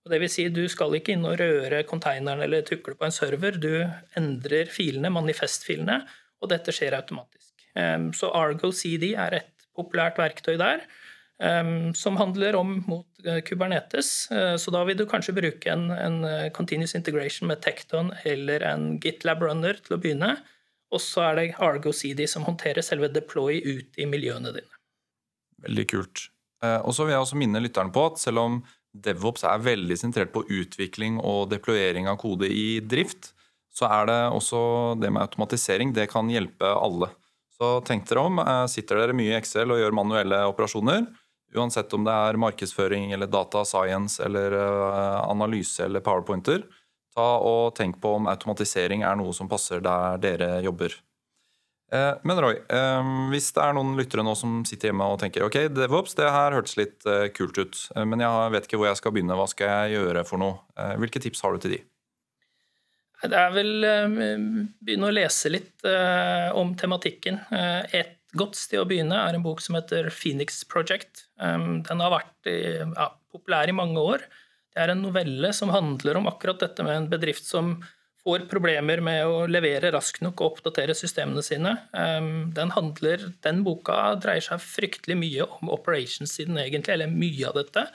Det 0.08 0.20
vil 0.22 0.30
si, 0.32 0.48
du 0.52 0.64
skal 0.70 0.96
ikke 0.98 1.14
inn 1.14 1.26
og 1.28 1.38
røre 1.40 1.82
konteineren 1.88 2.42
eller 2.44 2.64
tukle 2.66 2.96
på 2.98 3.06
en 3.06 3.14
server. 3.14 3.58
Du 3.60 3.70
endrer 4.18 4.70
filene, 4.72 5.12
manifestfilene, 5.12 6.00
og 6.42 6.50
dette 6.52 6.74
skjer 6.74 6.96
automatisk. 6.98 7.52
Så 8.16 8.30
Argo 8.34 8.72
CD 8.74 9.12
er 9.12 9.36
et 9.38 9.68
populært 9.78 10.18
verktøy 10.18 10.56
der. 10.58 10.86
som 11.94 12.16
handler 12.18 12.56
om 12.58 12.84
mot 12.90 13.06
eh, 13.24 13.38
Kubernetes. 13.46 14.30
Eh, 14.30 14.56
så 14.58 14.72
da 14.74 14.80
vil 14.84 14.96
du 14.98 15.04
kanskje 15.06 15.36
bruke 15.36 15.70
en, 15.70 15.84
en 15.94 16.24
eh, 16.26 16.48
continuous 16.50 16.96
integration 16.98 17.46
med 17.46 17.60
Tekton 17.62 18.10
eller 18.26 18.64
en 18.66 18.98
GitLab 18.98 19.44
runner 19.46 19.78
til 19.78 19.94
å 19.94 20.00
begynne. 20.02 20.32
Og 20.90 20.98
så 20.98 21.28
er 21.28 21.38
det 21.38 21.44
Argo 21.62 21.92
CD 21.94 22.26
som 22.26 22.42
håndterer 22.42 22.82
selve 22.82 23.06
deploy 23.14 23.60
ut 23.62 23.94
i 24.02 24.08
miljøene 24.10 24.50
dine. 24.56 24.80
Veldig 25.62 25.86
kult. 25.94 26.24
Og 26.58 26.90
så 26.90 27.04
vil 27.06 27.14
jeg 27.14 27.22
også 27.22 27.38
minne 27.38 27.62
lytteren 27.62 27.92
på 27.94 28.02
at 28.08 28.18
selv 28.18 28.42
om 28.42 28.56
DevOps 29.04 29.44
er 29.48 29.62
veldig 29.64 29.96
sentrert 30.00 30.32
på 30.34 30.44
utvikling 30.44 31.18
og 31.20 31.48
deployering 31.52 32.08
av 32.10 32.18
kode 32.20 32.50
i 32.50 32.80
drift, 32.80 33.32
så 33.72 33.88
er 33.90 34.10
det 34.10 34.18
også 34.34 34.60
det 34.98 35.10
med 35.14 35.22
automatisering. 35.22 35.92
Det 35.94 36.08
kan 36.10 36.30
hjelpe 36.32 36.66
alle. 36.66 37.10
Så 37.58 37.78
tenk 37.86 38.06
dere 38.08 38.26
om. 38.26 38.38
Eh, 38.42 38.66
sitter 38.70 39.02
dere 39.02 39.16
mye 39.16 39.34
i 39.34 39.38
Excel 39.38 39.74
og 39.74 39.80
gjør 39.80 39.96
manuelle 39.98 40.42
operasjoner, 40.50 41.06
uansett 41.58 41.94
om 41.96 42.04
det 42.06 42.14
er 42.14 42.38
markedsføring 42.40 43.12
eller 43.16 43.30
data 43.30 43.64
science 43.66 44.22
eller 44.22 44.54
eh, 44.58 45.18
analyse 45.24 45.84
eller 45.86 46.04
powerpointer, 46.04 46.62
ta 47.14 47.28
og 47.42 47.74
tenk 47.78 47.98
på 48.02 48.14
om 48.20 48.28
automatisering 48.30 49.02
er 49.06 49.18
noe 49.18 49.34
som 49.34 49.50
passer 49.50 49.82
der 49.82 50.20
dere 50.22 50.58
jobber. 50.66 50.94
Eh, 51.92 52.14
men 52.22 52.40
Roy, 52.40 52.58
eh, 52.68 53.10
hvis 53.32 53.48
det 53.56 53.62
er 53.64 53.76
noen 53.76 53.94
lyttere 53.96 54.24
nå 54.24 54.34
som 54.36 54.60
sitter 54.68 54.90
hjemme 54.90 55.06
og 55.08 55.20
tenker 55.22 55.46
ok, 55.46 55.60
DevOps, 55.72 56.16
det 56.18 56.28
her 56.28 56.56
hørtes 56.56 56.76
litt 56.76 57.06
eh, 57.08 57.30
kult 57.32 57.56
ut, 57.56 57.78
men 57.96 58.24
jeg 58.24 58.50
vet 58.54 58.68
ikke 58.68 58.80
hvor 58.80 58.90
jeg 58.90 59.00
skal 59.00 59.14
begynne, 59.16 59.38
hva 59.38 59.46
skal 59.48 59.72
jeg 59.72 59.96
gjøre 59.96 60.24
for 60.28 60.42
noe? 60.42 60.58
Hvilke 61.00 61.22
tips 61.22 61.40
har 61.44 61.54
du 61.54 61.64
til 61.64 61.78
de? 61.78 61.80
Det 63.18 63.34
er 63.34 63.50
vel 63.50 63.72
begynne 64.78 65.08
å 65.08 65.14
lese 65.14 65.50
litt 65.50 65.82
om 66.54 66.68
tematikken. 66.78 67.40
Et 67.50 68.14
godt 68.38 68.54
sted 68.54 68.78
å 68.78 68.86
begynne 68.86 69.16
er 69.18 69.34
en 69.34 69.42
bok 69.42 69.58
som 69.64 69.74
heter 69.74 70.06
Phoenix 70.14 70.60
Project. 70.70 71.24
Den 71.34 72.04
har 72.04 72.14
vært 72.14 72.50
ja, 72.52 73.08
populær 73.34 73.66
i 73.66 73.74
mange 73.74 73.98
år. 73.98 74.22
Det 74.70 74.84
er 74.84 74.92
en 74.94 75.02
novelle 75.02 75.50
som 75.56 75.74
handler 75.74 76.20
om 76.20 76.30
akkurat 76.30 76.62
dette 76.62 76.86
med 76.86 76.94
en 76.94 77.10
bedrift 77.10 77.48
som 77.48 77.80
får 78.28 78.44
problemer 78.50 79.00
med 79.04 79.24
å 79.24 79.46
levere 79.48 79.92
raskt 79.94 80.20
nok 80.24 80.42
og 80.42 80.58
oppdatere 80.58 80.96
systemene 80.96 81.42
sine. 81.44 81.74
Ehm, 81.96 82.50
den, 82.56 82.74
handler, 82.74 83.24
den 83.44 83.62
boka 83.64 83.96
dreier 84.20 84.44
seg 84.44 84.60
fryktelig 84.60 85.16
mye 85.16 85.46
om 85.58 85.72
operations-siden, 85.72 86.58
egentlig, 86.60 86.98
eller 86.98 87.12
mye 87.12 87.48
av 87.48 87.56
dette. 87.56 87.86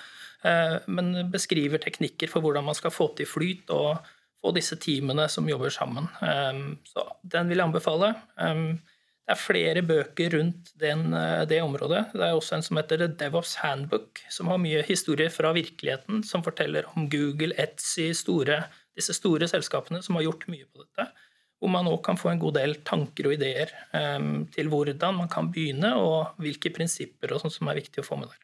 Eh, 0.43 0.79
men 0.89 1.13
beskriver 1.33 1.83
teknikker 1.83 2.31
for 2.31 2.43
hvordan 2.43 2.65
man 2.65 2.77
skal 2.77 2.93
få 2.93 3.11
til 3.17 3.29
flyt 3.29 3.69
og 3.75 4.01
få 4.43 4.55
disse 4.57 4.79
teamene 4.81 5.29
som 5.29 5.47
jobber 5.47 5.73
sammen. 5.73 6.09
Ehm, 6.25 6.65
så 6.89 7.05
den 7.21 7.51
vil 7.51 7.61
jeg 7.61 7.69
anbefale. 7.69 8.15
Ehm, 8.41 8.81
det 9.23 9.37
er 9.37 9.39
flere 9.39 9.83
bøker 9.87 10.33
rundt 10.33 10.73
den, 10.81 11.13
eh, 11.13 11.45
det 11.45 11.61
området. 11.61 12.09
Det 12.11 12.25
er 12.25 12.33
også 12.33 12.57
en 12.57 12.65
som 12.65 12.81
heter 12.81 12.97
The 12.97 13.07
DevOps 13.21 13.55
Handbook, 13.61 14.19
som 14.29 14.49
har 14.49 14.57
mye 14.57 14.81
historie 14.83 15.29
fra 15.29 15.53
virkeligheten, 15.53 16.25
som 16.25 16.43
forteller 16.43 16.89
om 16.95 17.05
Google, 17.07 17.53
Etsy, 17.55 18.11
store 18.17 18.65
disse 18.97 19.15
store 19.17 19.49
selskapene 19.49 20.01
som 20.05 20.19
har 20.19 20.27
gjort 20.27 20.47
mye 20.51 20.65
på 20.69 20.83
dette. 20.85 21.09
Hvor 21.59 21.71
man 21.71 21.87
òg 21.87 22.01
kan 22.05 22.19
få 22.19 22.33
en 22.33 22.41
god 22.41 22.57
del 22.59 22.79
tanker 22.83 23.29
og 23.29 23.37
ideer 23.37 23.69
um, 23.95 24.43
til 24.51 24.67
hvordan 24.71 25.15
man 25.21 25.29
kan 25.31 25.47
begynne, 25.53 25.93
og 25.95 26.35
hvilke 26.43 26.73
prinsipper 26.75 27.31
og 27.31 27.43
sånt 27.43 27.55
som 27.55 27.69
er 27.71 27.79
viktig 27.79 28.03
å 28.03 28.07
få 28.07 28.19
med 28.19 28.33
der. 28.33 28.41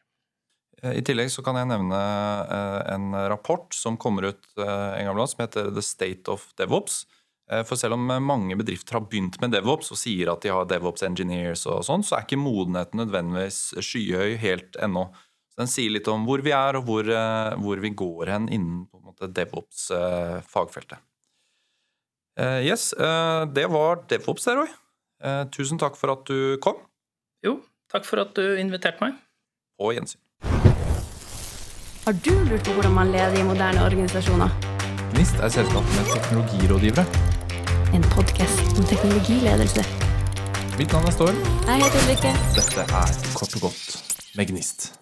Eh, 0.82 0.98
I 0.98 1.04
tillegg 1.04 1.30
så 1.32 1.44
kan 1.44 1.58
jeg 1.60 1.68
nevne 1.70 2.00
eh, 2.00 2.82
en 2.94 3.14
rapport 3.32 3.68
som 3.76 3.98
kommer 4.00 4.30
ut 4.32 4.52
eh, 4.58 5.00
en 5.00 5.10
gang 5.10 5.24
som 5.28 5.44
heter 5.44 5.72
The 5.74 5.84
State 5.84 6.30
of 6.32 6.50
DevOps. 6.60 7.04
For 7.66 7.74
selv 7.74 7.96
om 7.96 8.04
mange 8.22 8.54
bedrifter 8.54 8.94
har 8.94 9.08
begynt 9.10 9.40
med 9.42 9.50
DevOps 9.50 9.88
og 9.90 9.98
sier 9.98 10.28
at 10.30 10.44
de 10.44 10.52
har 10.54 10.68
DevOps 10.70 11.02
engineers, 11.02 11.64
og 11.66 11.80
sånn, 11.82 12.04
så 12.06 12.14
er 12.14 12.22
ikke 12.22 12.36
modenheten 12.38 13.00
nødvendigvis 13.00 13.56
skyhøy 13.82 14.36
helt 14.38 14.78
ennå. 14.78 15.08
Så 15.50 15.64
Den 15.64 15.72
sier 15.72 15.90
litt 15.90 16.06
om 16.12 16.28
hvor 16.28 16.44
vi 16.46 16.52
er, 16.54 16.78
og 16.78 16.86
hvor, 16.86 17.10
hvor 17.58 17.82
vi 17.82 17.90
går 17.90 18.30
hen 18.30 18.46
innen 18.54 18.84
på 19.20 19.28
DevOps-fagfeltet. 19.28 20.98
Eh, 22.40 22.60
yes, 22.66 22.92
eh, 22.92 23.46
det 23.52 23.66
var 23.68 24.04
DevOps 24.08 24.44
der, 24.48 24.62
Roy. 24.62 24.70
Eh, 25.24 25.44
tusen 25.52 25.78
takk 25.78 25.98
for 26.00 26.14
at 26.14 26.24
du 26.28 26.56
kom. 26.64 26.80
Jo, 27.44 27.58
takk 27.92 28.06
for 28.08 28.22
at 28.24 28.32
du 28.36 28.56
inviterte 28.56 29.02
meg. 29.04 29.18
På 29.80 29.92
gjensyn. 29.92 30.20
Har 32.06 32.16
du 32.24 32.32
lurt 32.48 32.64
på 32.64 32.72
hvordan 32.72 32.94
man 32.96 33.12
leder 33.12 33.36
i 33.40 33.44
moderne 33.44 33.84
organisasjoner? 33.84 34.48
NIST 35.18 35.42
er 35.44 35.52
selskapet 35.52 35.98
med 35.98 36.08
teknologirådgivere. 36.14 37.04
En 37.94 38.06
podkast 38.14 38.78
om 38.78 38.86
teknologiledelse. 38.88 39.84
Mitt 40.78 40.92
navn 40.92 41.10
er 41.10 41.12
Storm. 41.18 41.42
Jeg 41.66 41.82
heter 41.84 42.06
Ulrikke. 42.06 42.32
Dette 42.56 42.86
er 42.86 43.12
Kort 43.36 43.58
og 43.58 43.68
godt 43.68 44.00
med 44.38 44.48
Gnist. 44.48 44.99